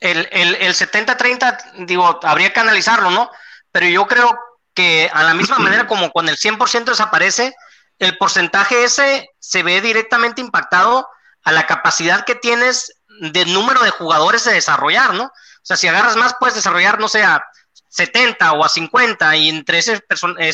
[0.00, 3.30] el, el, el 70-30, digo, habría que analizarlo, ¿no?
[3.70, 4.36] Pero yo creo
[4.74, 7.54] que a la misma manera como cuando el 100% desaparece,
[7.98, 11.06] el porcentaje ese se ve directamente impactado
[11.44, 15.30] a la capacidad que tienes de número de jugadores de desarrollar, ¿no?
[15.62, 17.44] O sea, si agarras más, puedes desarrollar, no sé, a
[17.88, 20.02] 70 o a 50 y entre ese,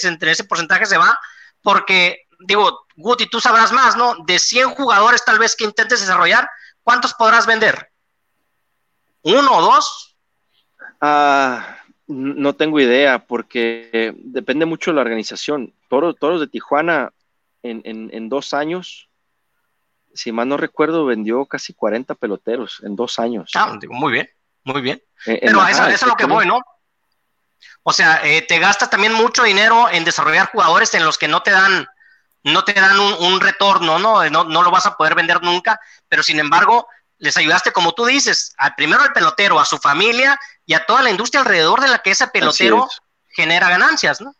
[0.05, 1.19] entre ese porcentaje se va,
[1.63, 4.17] porque, digo, Guti, tú sabrás más, ¿no?
[4.27, 6.49] De 100 jugadores tal vez que intentes desarrollar,
[6.83, 7.91] ¿cuántos podrás vender?
[9.23, 10.17] ¿Uno o dos?
[11.01, 15.75] Ah, no tengo idea, porque depende mucho de la organización.
[15.89, 17.13] Toros, Toros de Tijuana
[17.63, 19.09] en, dos años,
[20.13, 23.53] si mal no recuerdo, vendió casi 40 peloteros en dos años.
[23.55, 24.29] Ah, muy bien,
[24.73, 25.03] muy bien.
[25.27, 26.61] Eh, Pero eso, es lo que voy, ¿no?
[27.83, 31.43] O sea, eh, te gastas también mucho dinero en desarrollar jugadores en los que no
[31.43, 31.87] te dan,
[32.45, 34.29] no te dan un, retorno, ¿no?
[34.31, 34.45] ¿no?
[34.45, 36.87] No lo vas a poder vender nunca, pero sin embargo,
[37.19, 41.03] les ayudaste, como tú dices, al primero al pelotero, a su familia y a toda
[41.03, 42.89] la industria alrededor de la que ese pelotero
[43.31, 44.35] genera ganancias, ¿no?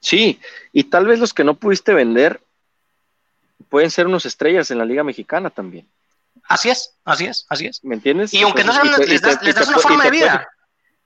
[0.00, 0.40] Sí,
[0.72, 2.40] y tal vez los que no pudiste vender
[3.68, 5.88] pueden ser unos estrellas en la Liga Mexicana también.
[6.48, 7.82] Así es, así es, así es.
[7.84, 8.34] ¿Me entiendes?
[8.34, 10.48] Y aunque no sean, les, das, una forma de vida.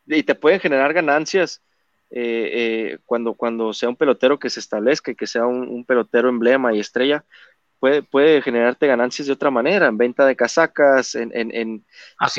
[0.07, 1.62] y te pueden generar ganancias
[2.11, 6.28] eh, eh, cuando, cuando sea un pelotero que se establezca y que sea un pelotero
[6.28, 7.24] emblema y estrella,
[7.78, 11.84] puede, generarte ganancias de otra manera, en venta de casacas, en, en,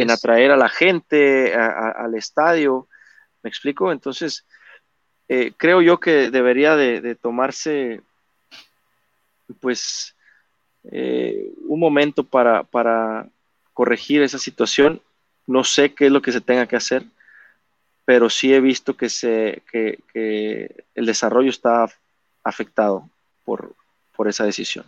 [0.10, 2.88] atraer a la gente al estadio.
[3.42, 3.92] ¿Me explico?
[3.92, 4.46] Entonces,
[5.28, 8.02] eh, creo yo que debería de, tomarse,
[9.62, 10.16] pues,
[10.86, 13.28] eh, un momento para, para
[13.74, 15.02] corregir esa situación.
[15.48, 17.04] No sé qué es lo que se tenga que hacer,
[18.06, 21.90] pero sí he visto que, se, que, que el desarrollo está
[22.44, 23.10] afectado
[23.46, 23.74] por,
[24.16, 24.86] por esa decisión.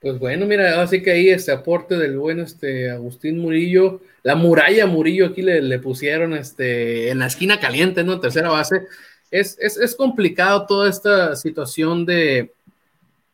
[0.00, 4.86] Pues bueno, mira, así que ahí este aporte del buen este Agustín Murillo, la muralla
[4.86, 8.18] Murillo aquí le, pusieron este en la esquina caliente, ¿no?
[8.18, 8.86] Tercera base.
[9.30, 12.50] Es, es, complicado toda esta situación de,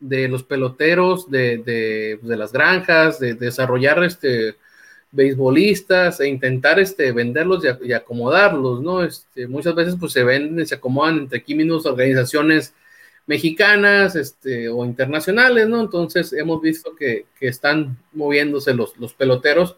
[0.00, 4.56] de los peloteros, de, de, de las granjas, de, desarrollar este
[5.12, 9.02] beisbolistas e intentar este venderlos y, acomodarlos, ¿no?
[9.02, 12.74] Este, muchas veces pues se venden se acomodan entre aquí mismos organizaciones
[13.26, 15.80] mexicanas este, o internacionales, ¿no?
[15.80, 19.76] Entonces hemos visto que, están moviéndose los, los, peloteros.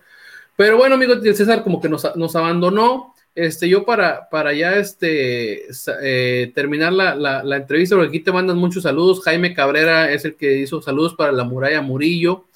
[0.56, 2.04] Pero bueno, amigo César, como que nos,
[2.36, 3.14] abandonó.
[3.38, 5.68] Este, yo para, para ya este,
[6.02, 9.22] eh, terminar la, la, entrevista, porque aquí te mandan muchos saludos.
[9.22, 12.46] Jaime Cabrera es el que hizo saludos para la muralla Murillo.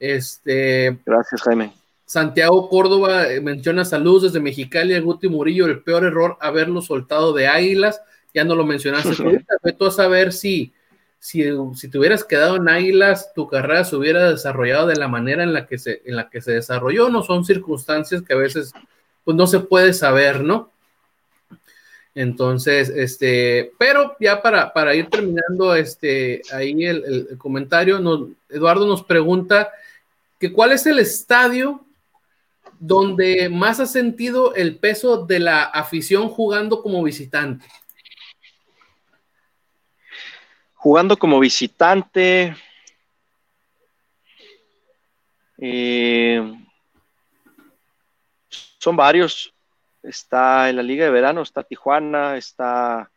[0.00, 1.72] Este, Gracias, Jaime.
[2.06, 7.32] Santiago Córdoba eh, menciona saludos desde Mexicali a Guti Murillo, el peor error haberlo soltado
[7.32, 8.00] de Águilas
[8.34, 10.74] ya no lo mencionaste ahorita, a saber si,
[11.20, 11.44] si,
[11.74, 15.52] si te hubieras quedado en Águilas, tu carrera se hubiera desarrollado de la manera en
[15.52, 18.72] la que se, en la que se desarrolló, no son circunstancias que a veces
[19.26, 20.70] pues no se puede saber, ¿no?
[22.14, 27.98] Entonces, este, pero ya para, para ir terminando, este, ahí el, comentario,
[28.48, 29.68] Eduardo nos pregunta
[30.38, 31.84] que cuál es el estadio
[32.78, 37.66] donde más ha sentido el peso de la afición jugando como visitante.
[40.74, 42.54] Jugando como visitante,
[45.58, 46.65] eh,
[48.86, 49.52] son varios.
[50.00, 53.10] Está en la Liga de Verano, está Tijuana, está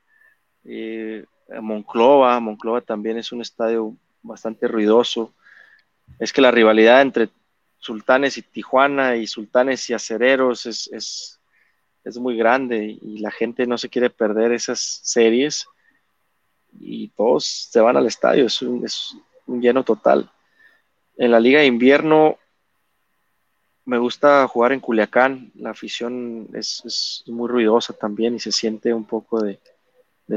[0.66, 1.24] eh,
[1.62, 2.40] Monclova.
[2.40, 5.32] Monclova también es un estadio bastante ruidoso.
[6.18, 7.30] Es que la rivalidad entre
[7.78, 11.40] Sultanes y Tijuana y Sultanes y Acereros es, es,
[12.04, 15.68] es muy grande y la gente no se quiere perder esas series
[16.80, 20.32] y todos se van al estadio, es un, lleno total.
[21.16, 22.39] En la liga de invierno
[23.90, 29.04] me gusta jugar en Culiacán, la afición es, muy ruidosa también y se siente un
[29.04, 29.60] poco de,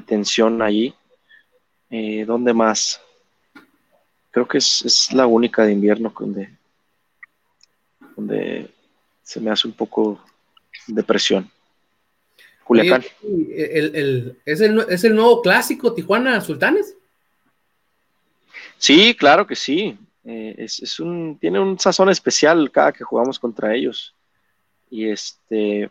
[0.06, 0.94] tensión allí.
[1.90, 2.98] Eh, ¿Dónde más?
[4.30, 6.48] Creo que es, la única de invierno donde,
[8.16, 8.70] donde
[9.22, 10.18] se me hace un poco
[10.86, 11.50] de presión.
[12.64, 13.04] Culiacán.
[13.54, 16.94] es, el, nuevo clásico Tijuana Sultanes?
[18.78, 19.98] Sí, claro que sí.
[20.24, 24.14] Eh, es, un, tiene un sazón especial cada que jugamos contra ellos.
[24.90, 25.90] Y este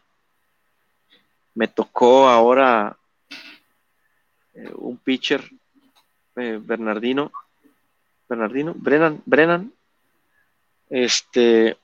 [1.53, 2.97] me tocó ahora
[4.53, 5.43] eh, un pitcher,
[6.37, 7.31] eh, Bernardino,
[8.29, 9.73] Bernardino, Brennan, Brennan,
[10.89, 11.77] este,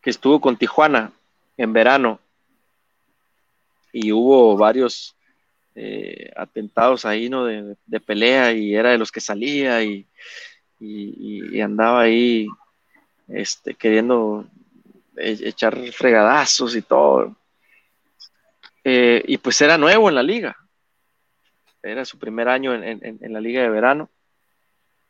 [0.00, 1.12] que estuvo con Tijuana
[1.56, 2.18] en verano
[3.92, 5.14] y hubo varios
[6.34, 7.44] atentados ahí, ¿no?
[7.44, 10.08] De, pelea y era de los que salía y,
[11.60, 12.46] andaba ahí
[13.28, 14.46] este, queriendo
[15.16, 17.36] e, echar fregadazos y todo.
[18.84, 20.56] Eh, y pues era nuevo en la liga.
[21.82, 24.10] Era su primer año en, la liga de verano.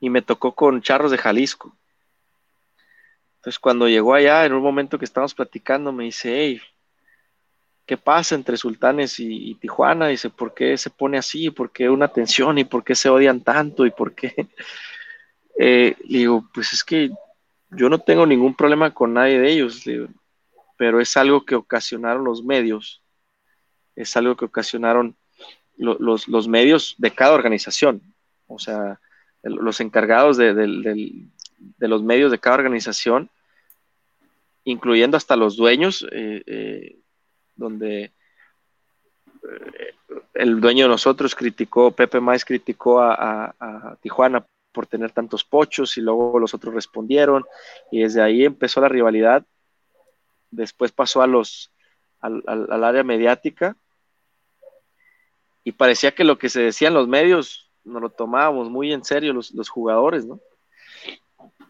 [0.01, 1.77] Y me tocó con Charros de Jalisco.
[3.36, 6.61] Entonces cuando llegó allá, en un momento que estábamos platicando, me dice, hey,
[7.86, 10.09] ¿qué pasa entre Sultanes y, Tijuana?
[10.09, 11.51] Dice, ¿por qué se pone así?
[11.51, 12.59] ¿Por qué una tensión?
[12.59, 13.86] ¿Y por qué se odian tanto?
[13.86, 14.35] ¿Y por qué?
[15.61, 17.11] Eh, digo, pues es que
[17.71, 19.83] yo no tengo ningún problema con nadie de ellos,
[20.77, 23.03] pero es algo que ocasionaron los medios,
[23.97, 25.17] es algo que ocasionaron
[25.77, 28.01] los, medios de cada organización,
[28.47, 29.01] o sea,
[29.43, 30.55] los encargados de,
[31.81, 33.29] los medios de cada organización,
[34.63, 36.97] incluyendo hasta los dueños, eh, eh,
[37.57, 38.13] donde
[40.35, 46.01] el dueño de nosotros criticó, Pepe Mais criticó a, Tijuana por tener tantos pochos y
[46.01, 47.45] luego los otros respondieron
[47.90, 49.45] y desde ahí empezó la rivalidad.
[50.51, 51.73] Después pasó a los,
[52.20, 53.77] al, área mediática
[55.65, 59.05] y parecía que lo que se decía en los medios nos lo tomábamos muy en
[59.05, 60.40] serio los, los jugadores, ¿no?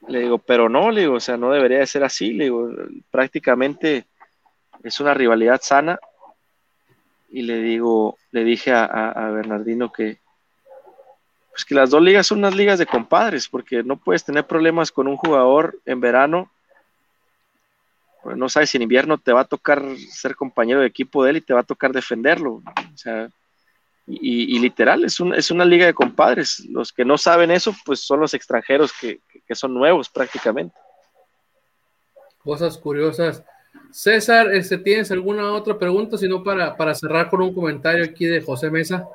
[0.09, 2.71] Le digo, pero no, le digo, o sea, no debería de ser así, le digo,
[3.11, 4.07] prácticamente
[4.83, 5.99] es una rivalidad sana.
[7.31, 10.21] Y le digo, le dije a, Bernardino que,
[11.59, 14.93] pues que las dos ligas son unas ligas de compadres, porque no puedes tener problemas
[14.93, 16.53] con un jugador en verano.
[18.23, 21.31] Pues no sabes si en invierno te va a tocar ser compañero de equipo de
[21.31, 22.63] él y te va a tocar defenderlo.
[22.63, 23.29] O sea,
[24.07, 26.65] y, literal, es, es una liga de compadres.
[26.71, 30.77] Los que no saben eso, pues son los extranjeros que, que son nuevos prácticamente.
[32.39, 33.43] Cosas curiosas.
[33.91, 36.17] César, este, ¿tienes alguna otra pregunta?
[36.19, 39.09] Si no, para, para cerrar con un comentario aquí de José Mesa.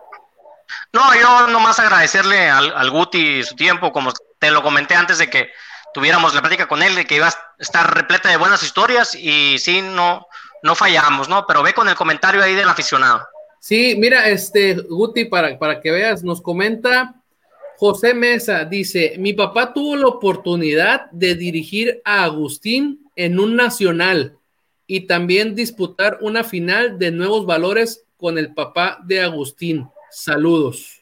[0.92, 5.50] No, yo nomás agradecerle al, Guti su tiempo, como te lo comenté antes de que
[5.94, 9.58] tuviéramos la plática con él, de que iba a estar repleta de buenas historias y
[9.60, 10.28] sí, no,
[10.64, 11.46] no fallamos, ¿no?
[11.48, 13.28] Pero ve con el comentario ahí del aficionado.
[13.60, 17.16] Sí, mira, este, Guti, para, para que veas, nos comenta
[17.78, 24.38] José Mesa, dice, mi papá tuvo la oportunidad de dirigir a Agustín en un nacional
[24.88, 29.90] y también disputar una final de nuevos valores con el papá de Agustín.
[30.14, 31.02] Saludos.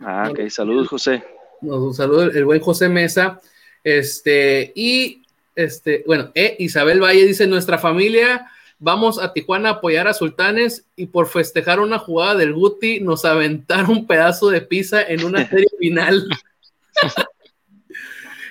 [0.00, 1.24] Ah, ok, saludos, José.
[1.60, 3.40] Nos saluda el buen José Mesa.
[3.84, 5.22] Este, y
[5.54, 8.50] este, bueno, eh, Isabel Valle dice: Nuestra familia
[8.80, 13.24] vamos a Tijuana a apoyar a Sultanes y por festejar una jugada del Guti nos
[13.24, 16.28] aventaron un pedazo de pizza en una serie final.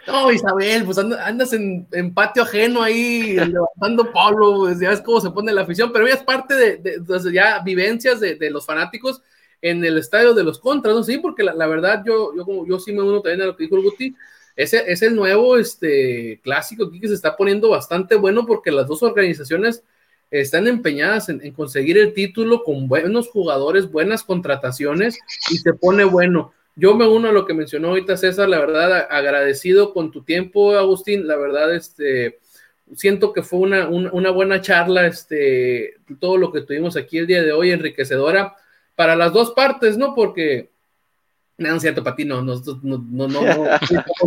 [0.07, 5.31] No, Isabel, pues andas en, patio ajeno ahí, levantando polvo, pues ya ves cómo se
[5.31, 7.01] pone la afición, pero ya es parte de,
[7.31, 9.21] ya vivencias de, los fanáticos
[9.63, 11.03] en el estadio de los contras, ¿no?
[11.03, 13.63] Sí, porque la, verdad yo, yo, como, yo sí me uno también a lo que
[13.63, 14.13] dijo el Guti,
[14.57, 18.87] ese es el nuevo este, clásico aquí que se está poniendo bastante bueno porque las
[18.87, 19.83] dos organizaciones
[20.31, 25.17] están empeñadas en, conseguir el título con buenos jugadores, buenas contrataciones
[25.49, 26.53] y se pone bueno.
[26.75, 30.75] Yo me uno a lo que mencionó ahorita César, la verdad, agradecido con tu tiempo,
[30.75, 32.39] Agustín, la verdad, este,
[32.95, 37.53] siento que fue una, buena charla, este, todo lo que tuvimos aquí el día de
[37.53, 38.57] hoy, enriquecedora
[38.95, 40.13] para las dos partes, ¿no?
[40.13, 40.69] Porque,
[41.57, 43.65] no, es cierto, para ti no, no, no, no, no,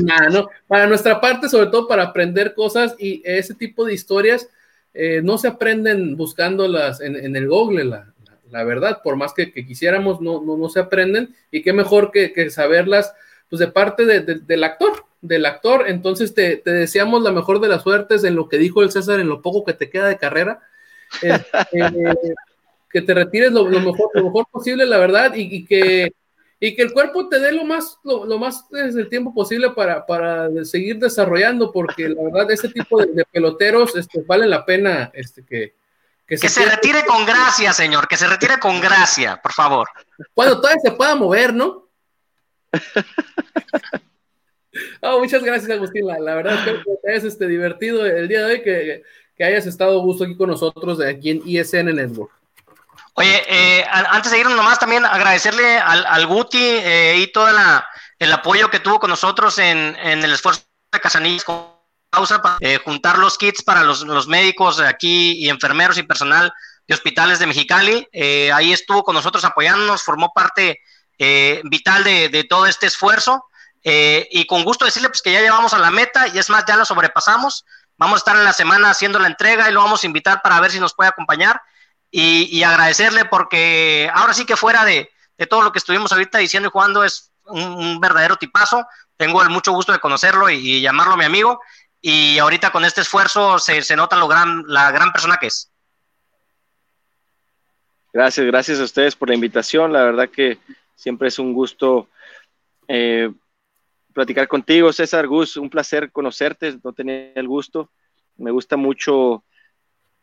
[0.01, 0.49] nada, ¿no?
[0.67, 4.49] Para nuestra parte, sobre todo para aprender cosas y ese tipo de historias
[4.95, 8.15] eh, no se aprenden buscándolas en, en el Google, la,
[8.51, 12.51] la verdad, por más que, quisiéramos, no, no, no, se aprenden, y qué mejor que,
[12.51, 13.15] saberlas,
[13.49, 18.25] pues de parte del actor, del actor, entonces te, deseamos la mejor de las suertes
[18.25, 20.61] en lo que dijo el César, en lo poco que te queda de carrera,
[21.23, 22.35] este,
[22.97, 26.15] que te retires lo, mejor, lo mejor posible, la verdad, y, que
[26.59, 30.07] y que el cuerpo te dé lo más, lo, más desde el tiempo posible para,
[30.07, 35.45] para seguir desarrollando, porque la verdad, ese tipo de, peloteros este, vale la pena este,
[35.45, 35.75] que,
[36.27, 39.89] que, se, retire con gracia, señor, que se retire con gracia, por favor.
[40.33, 41.91] Cuando todavía se pueda mover, ¿no?
[45.03, 46.07] oh, muchas gracias, Agustín.
[46.07, 49.03] La, verdad es que te hayas este, divertido el día de hoy, que,
[49.45, 52.33] hayas estado gusto aquí con nosotros aquí en ISN Network.
[53.19, 57.49] Oye, eh, antes de irnos nomás también agradecerle al, Guti eh, y todo
[58.19, 60.63] el apoyo que tuvo con nosotros en, en el esfuerzo
[60.93, 61.45] de Casanillas
[62.43, 66.53] para eh, juntar los kits para los, los, médicos aquí y enfermeros y personal
[66.87, 68.09] de hospitales de Mexicali.
[68.13, 70.81] Eh, ahí estuvo con nosotros apoyándonos, formó parte
[71.19, 73.45] eh, vital de, de, todo este esfuerzo.
[73.83, 76.77] y con gusto decirle pues, que ya llevamos a la meta y es más, ya
[76.77, 77.65] lo sobrepasamos.
[77.99, 80.61] Vamos a estar en la semana haciendo la entrega y lo vamos a invitar para
[80.61, 81.61] ver si nos puede acompañar.
[82.19, 85.11] Y, agradecerle porque ahora sí que fuera de,
[85.51, 88.87] todo lo que estuvimos ahorita diciendo y jugando es un, verdadero tipazo.
[89.19, 91.61] Tengo el mucho gusto de conocerlo y, llamarlo mi amigo.
[92.01, 95.71] Y ahorita con este esfuerzo se, se nota lo gran, la gran persona que es.
[98.15, 99.93] Gracias, gracias a ustedes por la invitación.
[99.93, 100.59] La verdad que
[100.95, 102.09] siempre es un gusto
[102.89, 103.31] eh,
[104.15, 105.59] platicar contigo, César Gus.
[105.59, 107.91] Un placer conocerte, no tenía el gusto.
[108.39, 109.45] Me gusta mucho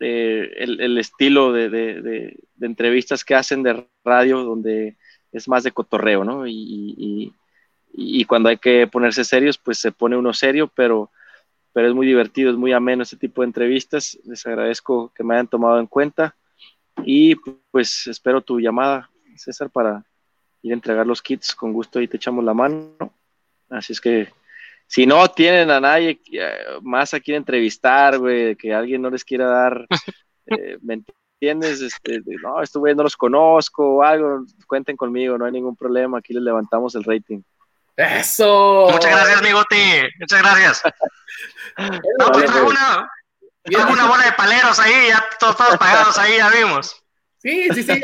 [0.06, 4.98] eh, el, estilo de, entrevistas que hacen de radio, donde
[5.32, 6.46] es más de cotorreo, ¿no?
[6.46, 7.34] Y,
[8.28, 11.10] cuando hay que ponerse serios, pues se pone uno serio, pero,
[11.76, 14.20] es muy divertido, es muy ameno este tipo de entrevistas.
[14.26, 16.36] Les agradezco que me hayan tomado en cuenta
[17.06, 17.36] y
[17.72, 20.04] pues espero tu llamada, César, para
[20.62, 22.94] ir a entregar los kits con gusto y te echamos la mano.
[23.70, 24.28] Así es que
[24.88, 26.52] si no tienen a nadie eh,
[26.82, 29.88] más a quien entrevistar, güey, que alguien no les quiera dar,
[30.48, 31.02] eh, ¿me
[31.44, 31.82] entiendes?
[31.82, 36.20] Este, no, estos güeyes no los conozco o algo, cuenten conmigo, no hay ningún problema,
[36.20, 37.42] aquí les levantamos el rating.
[37.96, 38.88] Eso.
[38.92, 40.10] Muchas gracias, amigote.
[40.20, 40.84] Muchas gracias.
[42.20, 43.10] no, pues, una,
[43.92, 47.04] una bola de paleros ahí, ya todos, pagados ahí, ya vimos.
[47.38, 48.02] Sí, sí, sí,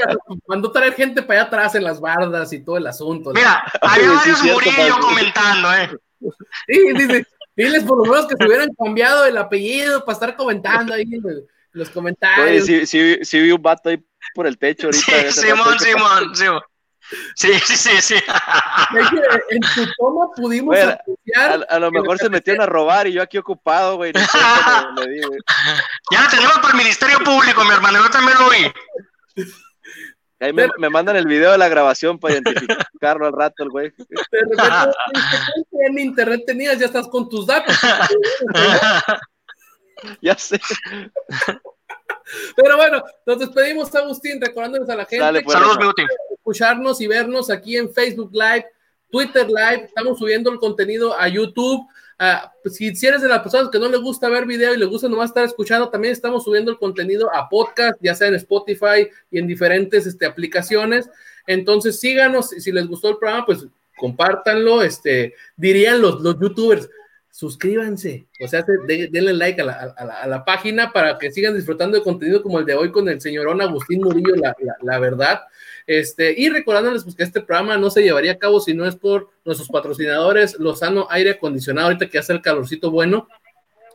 [0.47, 3.31] mandó traer gente para allá atrás en las bardas y todo el asunto.
[3.33, 5.89] Mira, había varios Murillo comentando, ¿eh?
[6.67, 7.25] Sí, dice,
[7.55, 11.23] diles por lo menos que se hubieran cambiado el apellido para estar comentando ahí en
[11.71, 12.65] los comentarios.
[12.65, 15.31] sí, sí, sí, vi un vato ahí por el techo ahorita.
[15.31, 16.61] Sí, Simón, Simón, Simón.
[17.35, 18.15] Sí, sí, sí, sí.
[19.49, 23.97] En su toma pudimos a, lo mejor se metieron a robar y yo aquí ocupado,
[23.97, 24.13] güey.
[26.11, 27.99] Ya lo tenemos para el Ministerio Público, mi hermano.
[28.03, 29.43] Yo también lo vi.
[30.39, 33.93] Ahí me, mandan el video de la grabación para identificarlo al rato, el güey.
[35.71, 37.75] en internet tenías, ya estás con tus datos.
[40.21, 40.59] ya sé.
[42.55, 45.93] Pero bueno, nos despedimos, Agustín, recordándoles a la gente pues, Saludos,
[46.31, 48.65] escucharnos y vernos aquí en Facebook Live,
[49.11, 51.85] Twitter Live, estamos subiendo el contenido a YouTube.
[52.21, 54.85] Ah, pues, si, eres de las personas que no le gusta ver video y le
[54.85, 59.07] gusta nomás estar escuchando, también estamos subiendo el contenido a podcast, ya sea en Spotify
[59.31, 61.09] y en diferentes este, aplicaciones.
[61.47, 63.65] Entonces síganos, y si les gustó el programa, pues
[63.97, 66.89] compártanlo, este, dirían los, los youtubers,
[67.31, 72.03] suscríbanse, o sea, denle like a la, a, la, página para que sigan disfrutando de
[72.03, 75.41] contenido como el de hoy con el señorón Agustín Murillo, la, la verdad.
[75.89, 78.95] Este, y recordándoles pues, que este programa no se llevaría a cabo si no es
[78.95, 83.27] por nuestros patrocinadores, Lozano Aire Acondicionado, ahorita que hace el calorcito bueno.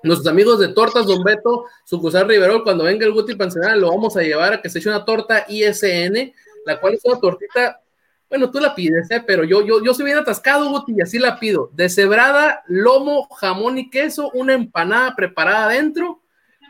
[0.02, 4.16] Nuestros amigos de Tortas Don Beto, sucursal Riverol, cuando venga el Guti Pancenal, lo vamos
[4.16, 6.34] a llevar a que se eche una torta ISN,
[6.66, 7.80] la cual es una tortita,
[8.28, 9.22] bueno, tú la pides, ¿eh?
[9.24, 11.70] pero yo, yo, yo soy bien atascado, Guti, y así la pido.
[11.74, 16.22] Deshebrada, lomo, jamón y queso, una empanada preparada adentro,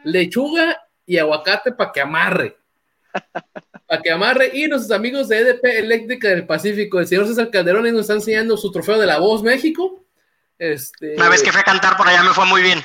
[0.05, 2.59] lechuga y aguacate para que amarre
[3.94, 4.50] para que amarre.
[4.52, 8.56] Y nuestros amigos de EDP Eléctrica del Pacífico, el señor César Calderón, nos está enseñando
[8.56, 10.04] su trofeo de la voz México.
[10.58, 11.14] Este...
[11.14, 12.80] Una vez que fue a cantar por allá me fue muy bien.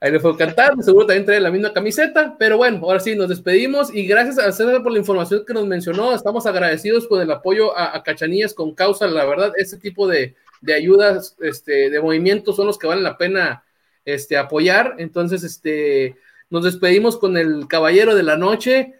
[0.00, 3.16] Ahí le fue a cantar, seguro también trae la misma camiseta, pero bueno, ahora sí,
[3.16, 7.20] nos despedimos y gracias a César por la información que nos mencionó, estamos agradecidos con
[7.20, 12.00] el apoyo a, Cachanillas con causa, la verdad, este tipo de, de, ayudas, este, de
[12.00, 13.64] movimientos son los que valen la pena
[14.04, 16.16] este, apoyar, entonces, este,
[16.48, 18.97] nos despedimos con el Caballero de la Noche,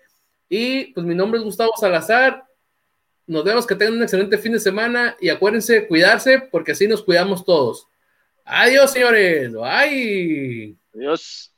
[0.48, 2.44] y pues mi nombre es Gustavo Salazar.
[3.26, 7.02] Nos vemos que tengan un excelente fin de semana y acuérdense cuidarse porque así nos
[7.02, 7.86] cuidamos todos.
[8.44, 9.52] Adiós, señores.
[9.52, 10.76] Bye.
[10.94, 11.52] Adiós.